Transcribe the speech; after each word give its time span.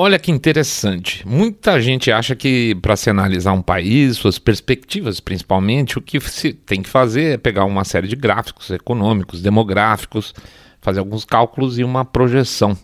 Olha 0.00 0.16
que 0.16 0.30
interessante. 0.30 1.26
Muita 1.26 1.80
gente 1.80 2.12
acha 2.12 2.36
que 2.36 2.72
para 2.76 2.94
se 2.94 3.10
analisar 3.10 3.52
um 3.52 3.60
país, 3.60 4.16
suas 4.16 4.38
perspectivas 4.38 5.18
principalmente, 5.18 5.98
o 5.98 6.00
que 6.00 6.20
se 6.20 6.52
tem 6.52 6.80
que 6.80 6.88
fazer 6.88 7.34
é 7.34 7.36
pegar 7.36 7.64
uma 7.64 7.82
série 7.82 8.06
de 8.06 8.14
gráficos 8.14 8.70
econômicos, 8.70 9.42
demográficos, 9.42 10.32
fazer 10.80 11.00
alguns 11.00 11.24
cálculos 11.24 11.80
e 11.80 11.82
uma 11.82 12.04
projeção. 12.04 12.78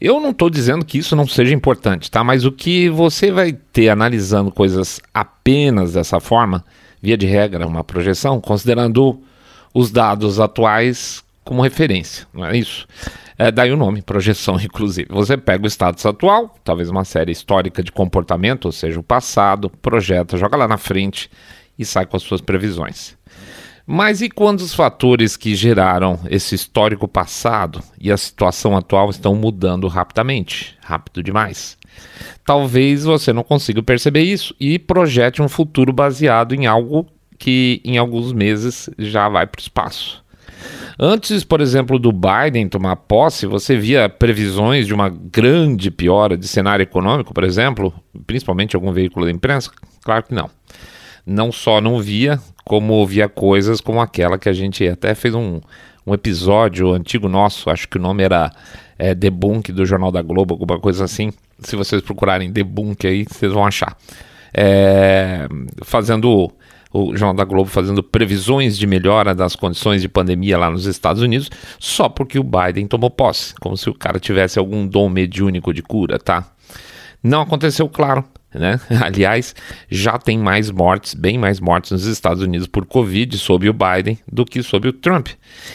Eu 0.00 0.18
não 0.18 0.30
estou 0.30 0.50
dizendo 0.50 0.84
que 0.84 0.98
isso 0.98 1.14
não 1.14 1.28
seja 1.28 1.54
importante, 1.54 2.10
tá? 2.10 2.24
Mas 2.24 2.44
o 2.44 2.50
que 2.50 2.90
você 2.90 3.30
vai 3.30 3.52
ter 3.52 3.88
analisando 3.88 4.50
coisas 4.50 5.00
apenas 5.14 5.92
dessa 5.92 6.18
forma, 6.18 6.64
via 7.00 7.16
de 7.16 7.26
regra, 7.26 7.68
uma 7.68 7.84
projeção, 7.84 8.40
considerando 8.40 9.22
os 9.72 9.92
dados 9.92 10.40
atuais 10.40 11.22
como 11.46 11.62
referência, 11.62 12.26
não 12.34 12.44
é 12.44 12.56
isso? 12.56 12.86
É, 13.38 13.52
daí 13.52 13.70
o 13.70 13.76
nome, 13.76 14.02
projeção, 14.02 14.58
inclusive. 14.60 15.08
Você 15.10 15.36
pega 15.36 15.64
o 15.64 15.68
status 15.68 16.04
atual, 16.04 16.54
talvez 16.64 16.90
uma 16.90 17.04
série 17.04 17.30
histórica 17.30 17.82
de 17.82 17.92
comportamento, 17.92 18.66
ou 18.66 18.72
seja, 18.72 18.98
o 18.98 19.02
passado, 19.02 19.70
projeta, 19.70 20.36
joga 20.36 20.56
lá 20.56 20.66
na 20.66 20.76
frente 20.76 21.30
e 21.78 21.84
sai 21.84 22.04
com 22.04 22.16
as 22.16 22.22
suas 22.24 22.40
previsões. 22.40 23.16
Mas 23.86 24.20
e 24.20 24.28
quando 24.28 24.60
os 24.60 24.74
fatores 24.74 25.36
que 25.36 25.54
geraram 25.54 26.18
esse 26.28 26.56
histórico 26.56 27.06
passado 27.06 27.80
e 28.00 28.10
a 28.10 28.16
situação 28.16 28.76
atual 28.76 29.08
estão 29.10 29.36
mudando 29.36 29.86
rapidamente, 29.86 30.76
rápido 30.82 31.22
demais? 31.22 31.78
Talvez 32.44 33.04
você 33.04 33.32
não 33.32 33.44
consiga 33.44 33.80
perceber 33.84 34.22
isso 34.22 34.52
e 34.58 34.76
projete 34.76 35.40
um 35.40 35.48
futuro 35.48 35.92
baseado 35.92 36.52
em 36.52 36.66
algo 36.66 37.06
que 37.38 37.80
em 37.84 37.96
alguns 37.96 38.32
meses 38.32 38.90
já 38.98 39.28
vai 39.28 39.46
para 39.46 39.60
o 39.60 39.62
espaço. 39.62 40.25
Antes, 40.98 41.44
por 41.44 41.60
exemplo, 41.60 41.98
do 41.98 42.10
Biden 42.10 42.68
tomar 42.68 42.96
posse, 42.96 43.46
você 43.46 43.76
via 43.76 44.08
previsões 44.08 44.86
de 44.86 44.94
uma 44.94 45.10
grande 45.10 45.90
piora 45.90 46.36
de 46.36 46.48
cenário 46.48 46.82
econômico, 46.82 47.34
por 47.34 47.44
exemplo, 47.44 47.92
principalmente 48.26 48.74
algum 48.74 48.92
veículo 48.92 49.26
da 49.26 49.32
imprensa? 49.32 49.70
Claro 50.02 50.22
que 50.22 50.34
não. 50.34 50.48
Não 51.26 51.52
só 51.52 51.80
não 51.80 52.00
via, 52.00 52.40
como 52.64 53.06
via 53.06 53.28
coisas 53.28 53.80
como 53.80 54.00
aquela 54.00 54.38
que 54.38 54.48
a 54.48 54.52
gente 54.52 54.88
até 54.88 55.14
fez 55.14 55.34
um, 55.34 55.60
um 56.06 56.14
episódio 56.14 56.92
antigo 56.92 57.28
nosso, 57.28 57.68
acho 57.68 57.88
que 57.88 57.98
o 57.98 58.00
nome 58.00 58.22
era 58.22 58.50
é, 58.98 59.14
Debunk 59.14 59.72
do 59.72 59.84
Jornal 59.84 60.10
da 60.10 60.22
Globo, 60.22 60.54
alguma 60.54 60.78
coisa 60.78 61.04
assim. 61.04 61.30
Se 61.58 61.76
vocês 61.76 62.00
procurarem 62.00 62.50
Debunk 62.50 63.06
aí, 63.06 63.24
vocês 63.24 63.52
vão 63.52 63.66
achar. 63.66 63.96
É, 64.54 65.46
fazendo 65.84 66.50
o 66.96 67.16
Jornal 67.16 67.34
da 67.34 67.44
Globo 67.44 67.68
fazendo 67.68 68.02
previsões 68.02 68.78
de 68.78 68.86
melhora 68.86 69.34
das 69.34 69.54
condições 69.54 70.00
de 70.00 70.08
pandemia 70.08 70.56
lá 70.56 70.70
nos 70.70 70.86
Estados 70.86 71.22
Unidos, 71.22 71.50
só 71.78 72.08
porque 72.08 72.38
o 72.38 72.44
Biden 72.44 72.86
tomou 72.86 73.10
posse, 73.10 73.54
como 73.60 73.76
se 73.76 73.90
o 73.90 73.94
cara 73.94 74.18
tivesse 74.18 74.58
algum 74.58 74.86
dom 74.86 75.08
mediúnico 75.08 75.72
de 75.74 75.82
cura, 75.82 76.18
tá? 76.18 76.50
Não 77.22 77.42
aconteceu, 77.42 77.88
claro. 77.88 78.24
Né? 78.54 78.80
Aliás, 79.02 79.54
já 79.90 80.18
tem 80.18 80.38
mais 80.38 80.70
mortes, 80.70 81.12
bem 81.12 81.36
mais 81.36 81.60
mortes 81.60 81.90
nos 81.90 82.06
Estados 82.06 82.42
Unidos 82.42 82.66
por 82.66 82.86
Covid 82.86 83.36
sob 83.36 83.68
o 83.68 83.74
Biden 83.74 84.18
do 84.30 84.44
que 84.44 84.62
sob 84.62 84.88
o 84.88 84.92
Trump. 84.92 85.28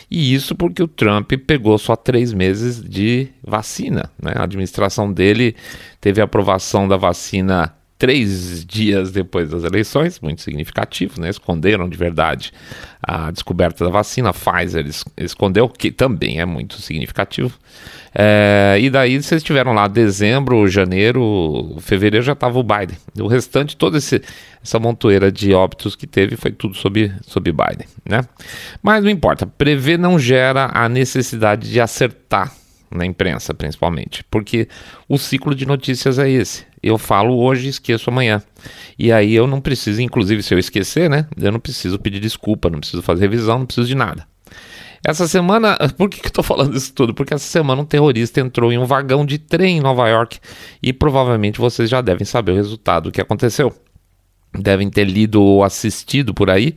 E 0.09 0.33
isso 0.33 0.55
porque 0.55 0.81
o 0.81 0.87
Trump 0.87 1.31
pegou 1.45 1.77
só 1.77 1.95
três 1.95 2.33
meses 2.33 2.83
de 2.83 3.27
vacina. 3.43 4.09
Né? 4.21 4.33
A 4.35 4.43
administração 4.43 5.11
dele 5.11 5.55
teve 5.99 6.21
aprovação 6.21 6.87
da 6.87 6.97
vacina 6.97 7.71
três 8.01 8.65
dias 8.65 9.11
depois 9.11 9.51
das 9.51 9.63
eleições, 9.63 10.19
muito 10.19 10.41
significativo, 10.41 11.21
né? 11.21 11.29
Esconderam 11.29 11.87
de 11.87 11.95
verdade 11.95 12.51
a 12.99 13.29
descoberta 13.29 13.85
da 13.85 13.91
vacina. 13.91 14.31
A 14.31 14.33
Pfizer 14.33 14.87
escondeu, 15.15 15.69
que 15.69 15.91
também 15.91 16.39
é 16.39 16.45
muito 16.45 16.81
significativo. 16.81 17.55
É, 18.11 18.75
e 18.81 18.89
daí 18.89 19.21
vocês 19.21 19.43
tiveram 19.43 19.71
lá 19.73 19.87
dezembro, 19.87 20.67
janeiro, 20.67 21.77
fevereiro 21.79 22.25
já 22.25 22.33
estava 22.33 22.57
o 22.57 22.63
Biden. 22.63 22.97
O 23.19 23.27
restante, 23.27 23.77
toda 23.77 23.99
essa 23.99 24.79
montoeira 24.79 25.31
de 25.31 25.53
óbitos 25.53 25.95
que 25.95 26.07
teve 26.07 26.35
foi 26.35 26.51
tudo 26.51 26.73
sob, 26.73 27.13
sob 27.21 27.51
Biden, 27.51 27.85
né? 28.03 28.21
Mas 28.81 29.03
não 29.03 29.11
importa, 29.11 29.45
prever 29.45 29.99
não 29.99 30.17
gera 30.17 30.71
a 30.73 30.89
necessidade 30.89 31.69
de 31.69 31.79
acertar 31.79 32.51
na 32.91 33.05
imprensa, 33.05 33.53
principalmente, 33.53 34.23
porque 34.29 34.67
o 35.07 35.17
ciclo 35.17 35.55
de 35.55 35.65
notícias 35.65 36.19
é 36.19 36.29
esse. 36.29 36.65
Eu 36.83 36.97
falo 36.97 37.39
hoje 37.39 37.67
e 37.67 37.69
esqueço 37.69 38.09
amanhã. 38.09 38.41
E 38.97 39.11
aí 39.11 39.33
eu 39.33 39.47
não 39.47 39.61
preciso, 39.61 40.01
inclusive 40.01 40.41
se 40.41 40.53
eu 40.53 40.59
esquecer, 40.59 41.09
né? 41.09 41.27
Eu 41.37 41.51
não 41.51 41.59
preciso 41.59 41.97
pedir 41.99 42.19
desculpa, 42.19 42.69
não 42.69 42.79
preciso 42.79 43.01
fazer 43.01 43.21
revisão, 43.21 43.59
não 43.59 43.65
preciso 43.65 43.87
de 43.87 43.95
nada. 43.95 44.27
Essa 45.05 45.27
semana, 45.27 45.77
por 45.97 46.09
que, 46.09 46.19
que 46.19 46.27
eu 46.27 46.29
estou 46.29 46.43
falando 46.43 46.75
isso 46.75 46.93
tudo? 46.93 47.13
Porque 47.13 47.33
essa 47.33 47.47
semana 47.47 47.81
um 47.81 47.85
terrorista 47.85 48.39
entrou 48.39 48.71
em 48.71 48.77
um 48.77 48.85
vagão 48.85 49.25
de 49.25 49.37
trem 49.37 49.77
em 49.77 49.81
Nova 49.81 50.07
York 50.07 50.39
e 50.81 50.91
provavelmente 50.91 51.59
vocês 51.59 51.89
já 51.89 52.01
devem 52.01 52.25
saber 52.25 52.51
o 52.51 52.55
resultado 52.55 53.05
do 53.05 53.11
que 53.11 53.21
aconteceu. 53.21 53.73
Devem 54.57 54.89
ter 54.89 55.05
lido 55.05 55.41
ou 55.41 55.63
assistido 55.63 56.33
por 56.33 56.49
aí, 56.49 56.75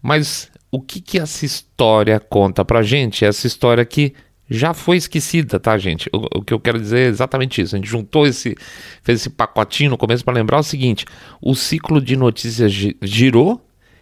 mas 0.00 0.50
o 0.70 0.80
que, 0.80 1.00
que 1.00 1.18
essa 1.18 1.44
história 1.44 2.20
conta 2.20 2.64
pra 2.64 2.82
gente? 2.82 3.24
Essa 3.24 3.46
história 3.46 3.84
que 3.84 4.14
já 4.48 4.72
foi 4.72 4.96
esquecida, 4.96 5.58
tá, 5.58 5.76
gente? 5.76 6.08
O, 6.12 6.38
o, 6.38 6.42
que 6.42 6.54
eu 6.54 6.60
quero 6.60 6.78
dizer 6.80 6.98
é 7.00 7.08
exatamente 7.08 7.60
isso. 7.60 7.74
A 7.74 7.78
gente 7.78 7.88
juntou 7.88 8.26
esse, 8.26 8.56
fez 9.02 9.20
esse 9.20 9.30
pacotinho 9.30 9.90
no 9.90 9.98
começo 9.98 10.24
para 10.24 10.34
lembrar 10.34 10.58
o 10.58 10.62
seguinte: 10.62 11.04
o 11.40 11.54
ciclo 11.54 12.00
de 12.00 12.16
notícias 12.16 12.72
girou 13.02 13.60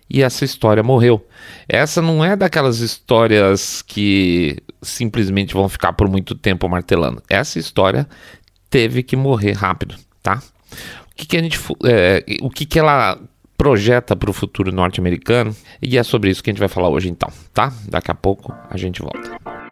e 0.08 0.22
essa 0.22 0.44
história 0.44 0.82
morreu. 0.82 1.26
Essa 1.68 2.02
não 2.02 2.24
é 2.24 2.36
daquelas 2.36 2.80
histórias 2.80 3.82
que 3.82 4.58
simplesmente 4.82 5.54
vão 5.54 5.68
ficar 5.68 5.92
por 5.94 6.08
muito 6.08 6.34
tempo 6.34 6.68
martelando. 6.68 7.22
Essa 7.28 7.58
história 7.58 8.06
teve 8.68 9.02
que 9.02 9.16
morrer 9.16 9.52
rápido, 9.52 9.96
tá? 10.22 10.42
O 11.10 11.16
que, 11.16 11.26
que 11.26 11.36
a 11.36 11.42
gente, 11.42 11.58
é, 11.84 12.24
o 12.42 12.50
que, 12.50 12.66
que 12.66 12.78
ela 12.78 13.18
projeta 13.56 14.16
para 14.16 14.28
o 14.28 14.32
futuro 14.32 14.72
norte-americano 14.72 15.54
e 15.80 15.96
é 15.96 16.02
sobre 16.02 16.28
isso 16.28 16.42
que 16.42 16.50
a 16.50 16.52
gente 16.52 16.60
vai 16.60 16.68
falar 16.68 16.88
hoje, 16.88 17.08
então, 17.08 17.30
tá? 17.52 17.72
Daqui 17.88 18.10
a 18.10 18.14
pouco 18.14 18.52
a 18.68 18.76
gente 18.76 19.00
volta. 19.00 19.63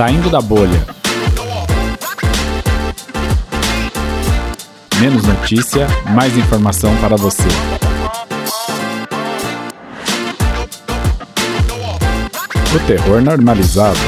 Saindo 0.00 0.30
da 0.30 0.40
bolha. 0.40 0.82
Menos 4.98 5.26
notícia, 5.26 5.86
mais 6.14 6.34
informação 6.38 6.96
para 7.02 7.16
você. 7.16 7.46
O 12.74 12.86
terror 12.86 13.20
normalizado. 13.20 13.98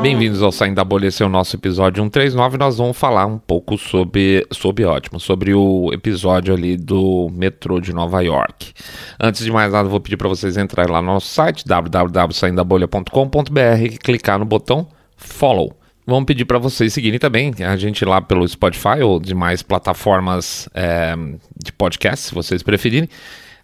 Bem-vindos 0.00 0.42
ao 0.42 0.50
Saindo 0.50 0.76
da 0.76 0.84
Bolha, 0.84 1.08
esse 1.08 1.22
é 1.22 1.26
o 1.26 1.28
nosso 1.28 1.56
episódio 1.56 2.02
139. 2.02 2.56
Nós 2.56 2.78
vamos 2.78 2.96
falar 2.96 3.26
um 3.26 3.36
pouco 3.36 3.76
sobre, 3.76 4.46
sobre 4.50 4.86
ótimo, 4.86 5.20
sobre 5.20 5.52
o 5.52 5.92
episódio 5.92 6.54
ali 6.54 6.74
do 6.74 7.28
metrô 7.34 7.80
de 7.80 7.92
Nova 7.92 8.22
York. 8.22 8.72
Antes 9.20 9.44
de 9.44 9.50
mais 9.50 9.72
nada, 9.72 9.88
vou 9.88 9.98
pedir 9.98 10.16
para 10.16 10.28
vocês 10.28 10.56
entrarem 10.56 10.92
lá 10.92 11.02
no 11.02 11.08
nosso 11.08 11.26
site 11.26 11.66
www.saindabolha.com.br 11.66 13.82
e 13.82 13.98
clicar 13.98 14.38
no 14.38 14.44
botão 14.44 14.86
Follow. 15.16 15.76
Vamos 16.06 16.24
pedir 16.24 16.44
para 16.44 16.58
vocês 16.58 16.94
seguirem 16.94 17.18
também 17.18 17.52
a 17.66 17.76
gente 17.76 18.04
lá 18.04 18.20
pelo 18.20 18.46
Spotify 18.46 19.02
ou 19.02 19.18
demais 19.18 19.60
plataformas 19.60 20.68
é, 20.72 21.16
de 21.56 21.72
podcast, 21.72 22.26
se 22.26 22.34
vocês 22.34 22.62
preferirem. 22.62 23.08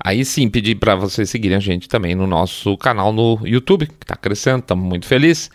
Aí 0.02 0.24
sim, 0.24 0.50
pedir 0.50 0.74
para 0.74 0.96
vocês 0.96 1.30
seguirem 1.30 1.56
a 1.56 1.60
gente 1.60 1.88
também 1.88 2.16
no 2.16 2.26
nosso 2.26 2.76
canal 2.76 3.12
no 3.12 3.38
YouTube, 3.44 3.86
que 3.86 3.94
está 4.02 4.16
crescendo, 4.16 4.58
estamos 4.58 4.84
muito 4.84 5.06
felizes. 5.06 5.52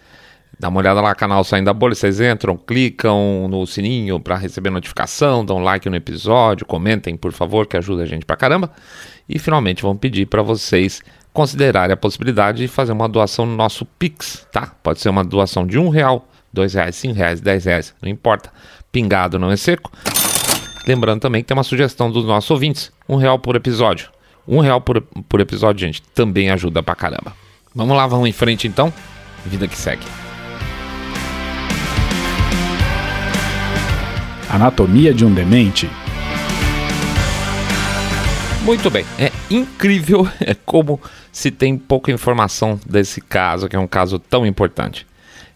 Dá 0.58 0.70
uma 0.70 0.80
olhada 0.80 1.00
lá 1.00 1.14
canal 1.14 1.44
Saindo 1.44 1.66
da 1.66 1.74
Bolha, 1.74 1.94
vocês 1.94 2.20
entram, 2.20 2.58
clicam 2.58 3.48
no 3.50 3.66
sininho 3.68 4.20
para 4.20 4.36
receber 4.36 4.70
notificação, 4.70 5.46
dão 5.46 5.60
like 5.60 5.90
no 5.90 5.96
episódio, 5.96 6.66
comentem, 6.66 7.16
por 7.16 7.32
favor, 7.32 7.68
que 7.68 7.78
ajuda 7.78 8.04
a 8.04 8.06
gente 8.06 8.26
pra 8.26 8.36
caramba. 8.36 8.72
E 9.30 9.38
finalmente 9.38 9.84
vamos 9.84 10.00
pedir 10.00 10.26
para 10.26 10.42
vocês 10.42 11.04
considerarem 11.32 11.94
a 11.94 11.98
possibilidade 11.98 12.58
de 12.58 12.68
fazer 12.68 12.92
uma 12.92 13.08
doação 13.08 13.46
no 13.46 13.56
nosso 13.56 13.86
Pix, 13.86 14.48
tá? 14.52 14.74
Pode 14.82 15.00
ser 15.00 15.10
uma 15.10 15.24
doação 15.24 15.68
de 15.68 15.78
um 15.78 15.90
real, 15.90 16.28
dois 16.52 16.74
reais, 16.74 16.96
cinco 16.96 17.14
reais, 17.14 17.40
dez 17.40 17.66
reais, 17.66 17.94
não 18.02 18.10
importa. 18.10 18.52
Pingado 18.92 19.38
não 19.38 19.52
é 19.52 19.56
seco. 19.56 19.92
Lembrando 20.88 21.22
também 21.22 21.44
que 21.44 21.48
tem 21.48 21.56
uma 21.56 21.64
sugestão 21.64 22.12
dos 22.12 22.26
nossos 22.26 22.50
ouvintes, 22.50 22.92
um 23.08 23.16
real 23.16 23.38
por 23.38 23.56
episódio. 23.56 24.10
Um 24.48 24.60
real 24.62 24.82
por, 24.82 25.00
por 25.02 25.40
episódio, 25.40 25.86
gente, 25.86 26.02
também 26.02 26.50
ajuda 26.50 26.82
pra 26.82 26.96
caramba. 26.96 27.36
Vamos 27.76 27.96
lá, 27.96 28.08
vamos 28.08 28.28
em 28.28 28.32
frente 28.32 28.68
então. 28.68 28.92
Vida 29.46 29.68
que 29.68 29.78
segue. 29.78 30.04
Anatomia 34.50 35.14
de 35.14 35.24
um 35.24 35.32
Demente. 35.32 35.88
Muito 38.70 38.92
bem, 38.92 39.04
é 39.18 39.32
incrível 39.50 40.30
é 40.40 40.54
como 40.54 41.02
se 41.32 41.50
tem 41.50 41.76
pouca 41.76 42.12
informação 42.12 42.80
desse 42.86 43.20
caso, 43.20 43.68
que 43.68 43.76
é 43.76 43.80
um 43.80 43.88
caso 43.88 44.20
tão 44.20 44.46
importante. 44.46 45.08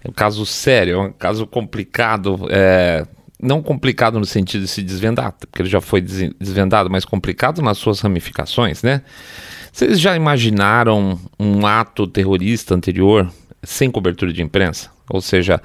É 0.04 0.10
um 0.10 0.12
caso 0.12 0.44
sério, 0.48 0.96
é 0.96 1.00
um 1.00 1.12
caso 1.12 1.46
complicado, 1.46 2.48
é, 2.50 3.06
não 3.40 3.62
complicado 3.62 4.18
no 4.18 4.26
sentido 4.26 4.62
de 4.62 4.68
se 4.68 4.82
desvendar, 4.82 5.32
porque 5.34 5.62
ele 5.62 5.70
já 5.70 5.80
foi 5.80 6.02
desvendado, 6.02 6.90
mas 6.90 7.06
complicado 7.06 7.62
nas 7.62 7.78
suas 7.78 8.00
ramificações, 8.00 8.82
né? 8.82 9.04
Vocês 9.72 10.00
já 10.00 10.16
imaginaram 10.16 11.20
um 11.40 11.68
ato 11.68 12.08
terrorista 12.08 12.74
anterior 12.74 13.32
sem 13.62 13.92
cobertura 13.92 14.34
de 14.34 14.42
imprensa? 14.42 14.90
Ou 15.08 15.22
seja, 15.22 15.62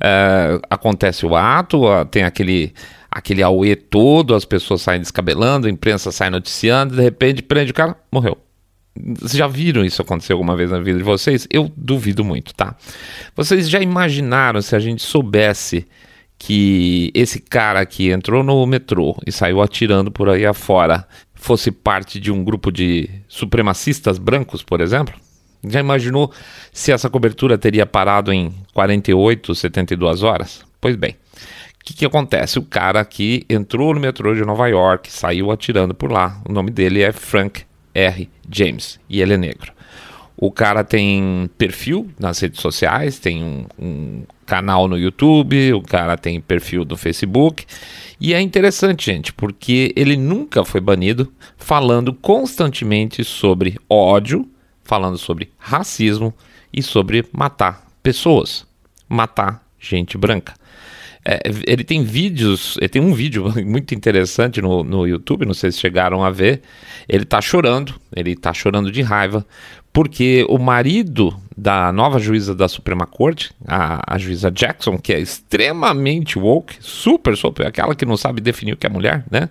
é, 0.00 0.60
acontece 0.70 1.26
o 1.26 1.34
ato, 1.34 1.82
tem 2.12 2.22
aquele 2.22 2.72
aquele 3.12 3.42
auê 3.42 3.76
todo, 3.76 4.34
as 4.34 4.44
pessoas 4.44 4.80
saem 4.80 5.00
descabelando, 5.00 5.66
a 5.66 5.70
imprensa 5.70 6.10
sai 6.10 6.30
noticiando, 6.30 6.96
de 6.96 7.02
repente 7.02 7.42
prende 7.42 7.70
o 7.70 7.74
cara, 7.74 7.94
morreu. 8.10 8.38
Vocês 8.94 9.32
já 9.32 9.46
viram 9.46 9.84
isso 9.84 10.02
acontecer 10.02 10.32
alguma 10.32 10.56
vez 10.56 10.70
na 10.70 10.80
vida 10.80 10.98
de 10.98 11.04
vocês? 11.04 11.46
Eu 11.50 11.70
duvido 11.76 12.24
muito, 12.24 12.54
tá? 12.54 12.74
Vocês 13.36 13.68
já 13.68 13.80
imaginaram 13.80 14.60
se 14.60 14.74
a 14.74 14.78
gente 14.78 15.02
soubesse 15.02 15.86
que 16.38 17.10
esse 17.14 17.38
cara 17.38 17.84
que 17.86 18.10
entrou 18.10 18.42
no 18.42 18.66
metrô 18.66 19.16
e 19.26 19.30
saiu 19.30 19.62
atirando 19.62 20.10
por 20.10 20.28
aí 20.28 20.44
afora 20.44 21.06
fosse 21.34 21.70
parte 21.70 22.18
de 22.18 22.30
um 22.30 22.42
grupo 22.42 22.70
de 22.72 23.08
supremacistas 23.28 24.18
brancos, 24.18 24.62
por 24.62 24.80
exemplo? 24.80 25.14
Já 25.64 25.80
imaginou 25.80 26.32
se 26.72 26.92
essa 26.92 27.08
cobertura 27.08 27.56
teria 27.56 27.86
parado 27.86 28.32
em 28.32 28.52
48, 28.74 29.54
72 29.54 30.22
horas? 30.22 30.62
Pois 30.80 30.96
bem, 30.96 31.16
o 31.82 31.84
que, 31.84 31.94
que, 31.94 32.06
acontece? 32.06 32.60
O 32.60 32.62
cara 32.62 33.04
que 33.04 33.44
entrou 33.50 33.92
no 33.92 33.98
metrô 33.98 34.32
de 34.36 34.44
Nova 34.44 34.68
York, 34.68 35.10
saiu 35.10 35.50
atirando 35.50 35.92
por 35.92 36.12
lá. 36.12 36.40
O 36.48 36.52
nome 36.52 36.70
dele 36.70 37.02
é 37.02 37.10
Frank 37.10 37.64
R. 37.92 38.30
James 38.48 39.00
e 39.10 39.20
ele 39.20 39.34
é 39.34 39.36
negro. 39.36 39.72
O 40.36 40.52
cara 40.52 40.84
tem 40.84 41.50
perfil 41.58 42.08
nas 42.20 42.38
redes 42.38 42.60
sociais, 42.60 43.18
tem 43.18 43.42
um, 43.42 43.66
um, 43.76 44.22
canal 44.46 44.86
no 44.86 44.96
YouTube, 44.96 45.72
o 45.72 45.82
cara 45.82 46.16
tem 46.16 46.40
perfil 46.40 46.84
no 46.84 46.96
Facebook. 46.96 47.66
E 48.20 48.32
é 48.32 48.40
interessante, 48.40 49.06
gente, 49.06 49.32
porque 49.32 49.92
ele 49.96 50.16
nunca 50.16 50.64
foi 50.64 50.80
banido, 50.80 51.32
falando 51.56 52.14
constantemente 52.14 53.24
sobre 53.24 53.76
ódio, 53.90 54.48
falando 54.84 55.18
sobre 55.18 55.50
racismo 55.58 56.32
e 56.72 56.80
sobre 56.80 57.24
matar 57.32 57.84
pessoas, 58.04 58.64
matar 59.08 59.64
gente 59.80 60.16
branca. 60.16 60.54
É, 61.24 61.40
ele 61.66 61.84
tem 61.84 62.02
vídeos, 62.02 62.76
ele 62.78 62.88
tem 62.88 63.00
um 63.00 63.14
vídeo 63.14 63.44
muito 63.64 63.94
interessante 63.94 64.60
no, 64.60 64.82
no 64.82 65.06
YouTube, 65.06 65.46
não 65.46 65.54
sei 65.54 65.70
se 65.70 65.78
chegaram 65.78 66.24
a 66.24 66.30
ver. 66.30 66.62
Ele 67.08 67.24
tá 67.24 67.40
chorando, 67.40 67.94
ele 68.14 68.34
tá 68.34 68.52
chorando 68.52 68.90
de 68.90 69.02
raiva, 69.02 69.46
porque 69.92 70.44
o 70.48 70.58
marido 70.58 71.36
da 71.56 71.92
nova 71.92 72.18
juíza 72.18 72.54
da 72.54 72.68
Suprema 72.68 73.06
Corte, 73.06 73.52
a, 73.66 74.14
a 74.14 74.18
juíza 74.18 74.50
Jackson, 74.50 74.98
que 74.98 75.12
é 75.12 75.20
extremamente 75.20 76.38
woke, 76.38 76.76
super, 76.80 77.36
super, 77.36 77.66
aquela 77.66 77.94
que 77.94 78.06
não 78.06 78.16
sabe 78.16 78.40
definir 78.40 78.72
o 78.72 78.76
que 78.76 78.86
é 78.86 78.90
mulher, 78.90 79.24
né? 79.30 79.48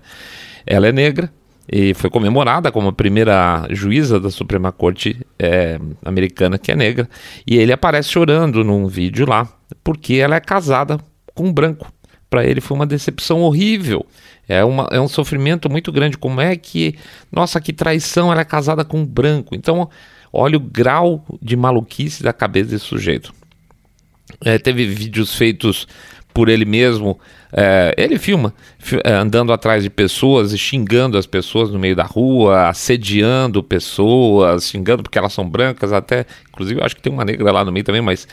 Ela 0.66 0.88
é 0.88 0.92
negra, 0.92 1.32
e 1.72 1.94
foi 1.94 2.10
comemorada 2.10 2.72
como 2.72 2.90
a 2.90 2.94
primeira 2.94 3.66
juíza 3.70 4.20
da 4.20 4.30
Suprema 4.30 4.72
Corte 4.72 5.26
é, 5.40 5.80
americana 6.04 6.58
que 6.58 6.72
é 6.72 6.76
negra. 6.76 7.10
E 7.48 7.58
ele 7.58 7.72
aparece 7.72 8.10
chorando 8.10 8.64
num 8.64 8.88
vídeo 8.88 9.26
lá, 9.26 9.48
porque 9.84 10.16
ela 10.16 10.36
é 10.36 10.40
casada 10.40 11.00
com 11.34 11.52
branco. 11.52 11.92
Para 12.30 12.46
ele 12.46 12.62
foi 12.62 12.76
uma 12.76 12.86
decepção 12.86 13.42
horrível. 13.42 14.06
É, 14.48 14.64
uma, 14.64 14.88
é 14.92 15.00
um 15.00 15.08
sofrimento 15.08 15.70
muito 15.70 15.92
grande. 15.92 16.18
Como 16.18 16.40
é 16.40 16.56
que, 16.56 16.96
nossa, 17.32 17.60
que 17.60 17.74
traição, 17.74 18.32
ela 18.32 18.42
é 18.42 18.46
casada 18.46 18.86
com 18.86 19.06
branco. 19.06 19.54
Então, 19.54 19.90
olha 20.32 20.58
o 20.58 20.62
grau 20.62 21.26
de 21.42 21.56
maluquice 21.56 22.24
da 22.24 22.32
cabeça 22.32 22.70
desse 22.70 22.86
sujeito. 22.86 23.34
É, 24.44 24.58
teve 24.58 24.86
vídeos 24.88 25.36
feitos 25.36 25.88
por 26.34 26.50
ele 26.50 26.66
mesmo. 26.66 27.20
É, 27.52 27.94
ele 27.98 28.18
filma 28.18 28.54
é, 29.04 29.14
andando 29.14 29.52
atrás 29.52 29.84
de 29.84 29.90
pessoas 29.90 30.54
e 30.54 30.58
xingando 30.58 31.18
as 31.18 31.26
pessoas 31.26 31.70
no 31.70 31.78
meio 31.78 31.96
da 31.96 32.04
rua, 32.04 32.70
assediando 32.70 33.62
pessoas, 33.62 34.70
xingando 34.70 35.04
porque 35.04 35.18
elas 35.18 35.34
são 35.34 35.48
brancas, 35.48 35.92
até. 35.92 36.26
Inclusive, 36.50 36.80
eu 36.80 36.86
acho 36.86 36.96
que 36.96 37.02
tem 37.02 37.12
uma 37.12 37.26
negra 37.26 37.52
lá 37.52 37.66
no 37.66 37.72
meio 37.72 37.84
também, 37.84 38.02
mas 38.02 38.28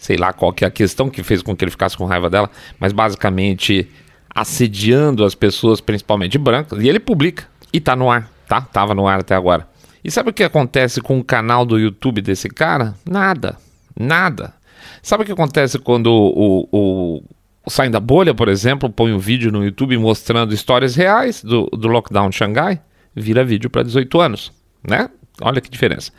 sei 0.00 0.16
lá 0.16 0.32
qual 0.32 0.50
que 0.50 0.64
é 0.64 0.68
a 0.68 0.70
questão 0.70 1.10
que 1.10 1.22
fez 1.22 1.42
com 1.42 1.54
que 1.54 1.62
ele 1.62 1.70
ficasse 1.70 1.94
com 1.94 2.06
raiva 2.06 2.30
dela, 2.30 2.50
mas 2.78 2.90
basicamente 2.90 3.86
assediando 4.34 5.24
as 5.24 5.34
pessoas, 5.34 5.78
principalmente 5.78 6.38
brancas, 6.38 6.82
e 6.82 6.88
ele 6.88 6.98
publica 6.98 7.46
e 7.70 7.78
tá 7.80 7.94
no 7.94 8.10
ar, 8.10 8.30
tá? 8.48 8.62
Tava 8.62 8.94
no 8.94 9.06
ar 9.06 9.20
até 9.20 9.34
agora. 9.34 9.68
E 10.02 10.10
sabe 10.10 10.30
o 10.30 10.32
que 10.32 10.42
acontece 10.42 11.02
com 11.02 11.18
o 11.18 11.24
canal 11.24 11.66
do 11.66 11.78
YouTube 11.78 12.22
desse 12.22 12.48
cara? 12.48 12.94
Nada, 13.04 13.58
nada. 13.98 14.54
Sabe 15.02 15.22
o 15.22 15.26
que 15.26 15.32
acontece 15.32 15.78
quando 15.78 16.06
o, 16.10 16.66
o, 16.72 17.22
o 17.66 17.90
da 17.90 18.00
Bolha, 18.00 18.32
por 18.32 18.48
exemplo, 18.48 18.88
põe 18.88 19.12
um 19.12 19.18
vídeo 19.18 19.52
no 19.52 19.62
YouTube 19.62 19.98
mostrando 19.98 20.54
histórias 20.54 20.96
reais 20.96 21.44
do, 21.44 21.66
do 21.66 21.88
lockdown 21.88 22.30
de 22.30 22.36
Xangai? 22.36 22.80
Vira 23.14 23.44
vídeo 23.44 23.68
para 23.68 23.82
18 23.82 24.18
anos, 24.18 24.52
né? 24.82 25.10
Olha 25.40 25.60
que 25.60 25.70
diferença. 25.70 26.12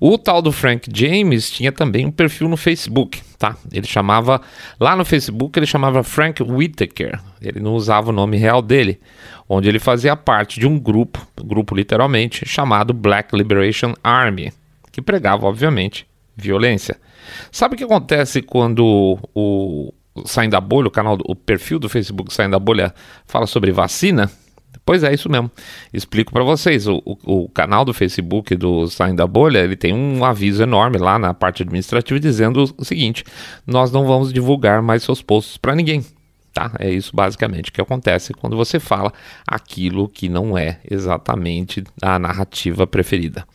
O 0.00 0.16
tal 0.16 0.40
do 0.40 0.50
Frank 0.50 0.88
James 0.92 1.50
tinha 1.50 1.70
também 1.70 2.06
um 2.06 2.10
perfil 2.10 2.48
no 2.48 2.56
Facebook, 2.56 3.20
tá? 3.38 3.56
Ele 3.70 3.86
chamava, 3.86 4.40
lá 4.80 4.96
no 4.96 5.04
Facebook 5.04 5.58
ele 5.58 5.66
chamava 5.66 6.02
Frank 6.02 6.42
Whitaker, 6.42 7.20
ele 7.40 7.60
não 7.60 7.74
usava 7.74 8.10
o 8.10 8.12
nome 8.12 8.36
real 8.36 8.62
dele, 8.62 9.00
onde 9.48 9.68
ele 9.68 9.78
fazia 9.78 10.16
parte 10.16 10.58
de 10.58 10.66
um 10.66 10.78
grupo, 10.78 11.26
grupo 11.44 11.74
literalmente, 11.74 12.46
chamado 12.48 12.94
Black 12.94 13.36
Liberation 13.36 13.94
Army, 14.02 14.52
que 14.90 15.02
pregava, 15.02 15.46
obviamente, 15.46 16.06
violência. 16.36 16.98
Sabe 17.50 17.74
o 17.74 17.78
que 17.78 17.84
acontece 17.84 18.42
quando 18.42 19.18
o, 19.34 19.92
o 20.14 20.26
Saindo 20.26 20.52
da 20.52 20.60
Bolha, 20.60 20.88
o 20.88 20.90
canal, 20.90 21.18
o 21.24 21.34
perfil 21.34 21.78
do 21.78 21.88
Facebook 21.88 22.32
Saindo 22.32 22.52
da 22.52 22.58
Bolha 22.58 22.94
fala 23.26 23.46
sobre 23.46 23.72
vacina? 23.72 24.30
Pois 24.84 25.04
é, 25.04 25.14
isso 25.14 25.30
mesmo. 25.30 25.50
Explico 25.92 26.32
para 26.32 26.42
vocês. 26.42 26.86
O, 26.88 27.00
o, 27.04 27.44
o, 27.44 27.48
canal 27.48 27.84
do 27.84 27.94
Facebook 27.94 28.54
do 28.56 28.88
Saindo 28.88 29.16
da 29.16 29.26
Bolha, 29.26 29.58
ele 29.58 29.76
tem 29.76 29.94
um 29.94 30.24
aviso 30.24 30.62
enorme 30.62 30.98
lá 30.98 31.18
na 31.18 31.32
parte 31.32 31.62
administrativa 31.62 32.18
dizendo 32.18 32.64
o 32.76 32.84
seguinte: 32.84 33.24
nós 33.66 33.92
não 33.92 34.06
vamos 34.06 34.32
divulgar 34.32 34.82
mais 34.82 35.02
seus 35.02 35.22
posts 35.22 35.56
para 35.56 35.74
ninguém. 35.74 36.04
Tá? 36.52 36.72
É 36.78 36.90
isso 36.90 37.16
basicamente 37.16 37.72
que 37.72 37.80
acontece 37.80 38.34
quando 38.34 38.56
você 38.56 38.78
fala 38.78 39.10
aquilo 39.46 40.06
que 40.06 40.28
não 40.28 40.58
é 40.58 40.80
exatamente 40.90 41.82
a 42.02 42.18
narrativa 42.18 42.86
preferida. 42.86 43.46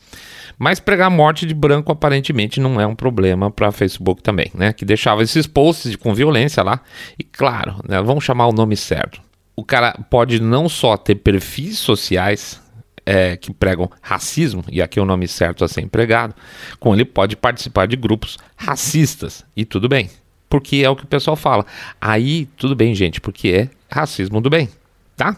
Mas 0.58 0.80
pregar 0.80 1.12
morte 1.12 1.46
de 1.46 1.54
branco 1.54 1.92
aparentemente 1.92 2.60
não 2.60 2.82
é 2.82 2.88
um 2.88 2.96
problema 2.96 3.52
para 3.52 3.72
Facebook 3.72 4.24
também, 4.24 4.50
né? 4.56 4.74
Que 4.74 4.84
deixava 4.84 5.22
esses 5.22 5.46
posts 5.46 5.96
com 5.96 6.16
violência 6.16 6.64
lá. 6.64 6.82
E 7.20 7.24
claro, 7.24 7.76
né, 7.88 8.02
vamos 8.02 8.24
chamar 8.24 8.48
o 8.48 8.52
nome 8.52 8.76
certo 8.76 9.27
o 9.58 9.66
cara 9.66 9.94
pode 10.10 10.40
não 10.40 10.70
só 10.70 10.96
ter 10.96 11.16
perfis 11.16 11.80
sociais 11.80 12.62
é, 13.04 13.36
que 13.36 13.52
pregam 13.52 13.90
racismo, 14.02 14.64
e 14.70 14.82
aqui 14.82 15.00
é 15.00 15.02
o 15.02 15.06
nome 15.06 15.28
certo 15.28 15.66
a 15.66 15.68
ser 15.68 15.82
empregado, 15.82 16.36
como 16.80 16.96
ele 16.96 17.04
pode 17.04 17.36
participar 17.36 17.88
de 17.88 17.96
grupos 17.96 18.38
racistas, 18.56 19.44
e 19.56 19.66
tudo 19.66 19.90
bem, 19.90 20.12
porque 20.48 20.78
é 20.78 20.90
o 20.90 20.96
que 20.96 21.06
o 21.06 21.08
pessoal 21.08 21.36
fala. 21.36 21.66
Aí, 22.00 22.46
tudo 22.56 22.76
bem, 22.76 22.94
gente, 22.94 23.20
porque 23.20 23.50
é 23.50 23.70
racismo 23.90 24.40
do 24.40 24.50
bem. 24.50 24.70
Tá? 25.16 25.36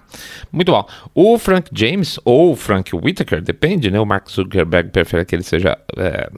Muito 0.51 0.73
bom. 0.73 0.85
O 1.15 1.39
Frank 1.39 1.69
James 1.71 2.19
ou 2.25 2.53
Frank 2.53 2.93
Whitaker, 2.93 3.41
depende, 3.41 3.89
né? 3.89 3.97
O 3.97 4.05
Mark 4.05 4.29
Zuckerberg 4.29 4.89
prefere 4.89 5.23
que 5.23 5.33
ele 5.33 5.43
seja 5.43 5.77
é, 5.95 6.29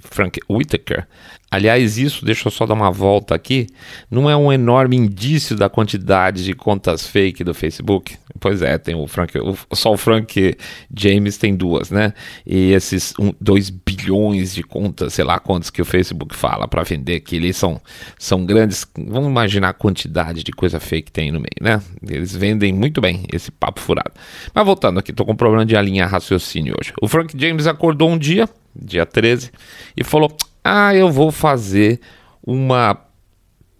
Frank 0.00 0.40
Whitaker. 0.48 1.06
Aliás, 1.50 1.98
isso, 1.98 2.24
deixa 2.24 2.46
eu 2.46 2.52
só 2.52 2.64
dar 2.64 2.74
uma 2.74 2.92
volta 2.92 3.34
aqui, 3.34 3.66
não 4.08 4.30
é 4.30 4.36
um 4.36 4.52
enorme 4.52 4.96
indício 4.96 5.56
da 5.56 5.68
quantidade 5.68 6.44
de 6.44 6.54
contas 6.54 7.04
fake 7.08 7.42
do 7.42 7.52
Facebook? 7.52 8.16
Pois 8.38 8.62
é, 8.62 8.78
tem 8.78 8.94
o 8.94 9.04
Frank, 9.08 9.36
o, 9.36 9.56
só 9.74 9.92
o 9.92 9.96
Frank 9.96 10.56
James 10.96 11.36
tem 11.36 11.56
duas, 11.56 11.90
né? 11.90 12.14
E 12.46 12.70
esses 12.70 13.12
2 13.40 13.68
um, 13.68 13.72
bilhões 13.84 14.54
de 14.54 14.62
contas, 14.62 15.14
sei 15.14 15.24
lá 15.24 15.40
quantos 15.40 15.70
que 15.70 15.82
o 15.82 15.84
Facebook 15.84 16.36
fala 16.36 16.68
para 16.68 16.84
vender, 16.84 17.18
que 17.18 17.34
eles 17.34 17.56
são, 17.56 17.80
são 18.16 18.46
grandes. 18.46 18.86
Vamos 18.96 19.28
imaginar 19.28 19.70
a 19.70 19.74
quantidade 19.74 20.44
de 20.44 20.52
coisa 20.52 20.78
fake 20.78 21.06
que 21.06 21.12
tem 21.12 21.32
no 21.32 21.40
meio, 21.40 21.50
né? 21.60 21.82
Eles 22.08 22.34
vendem 22.34 22.72
muito 22.72 23.00
bem 23.00 23.24
esse 23.32 23.50
papo 23.50 23.80
furado. 23.80 24.12
Mas 24.54 24.64
voltando 24.64 25.00
aqui, 25.00 25.12
tô 25.12 25.24
com 25.24 25.32
um 25.32 25.36
problema 25.36 25.66
de 25.66 25.76
alinhar 25.76 26.08
raciocínio 26.08 26.74
hoje. 26.80 26.92
O 27.02 27.08
Frank 27.08 27.34
James 27.36 27.66
acordou 27.66 28.08
um 28.08 28.18
dia, 28.18 28.48
dia 28.74 29.06
13, 29.06 29.50
e 29.96 30.04
falou 30.04 30.36
ah, 30.62 30.94
eu 30.94 31.10
vou 31.10 31.32
fazer 31.32 32.00
uma 32.44 32.96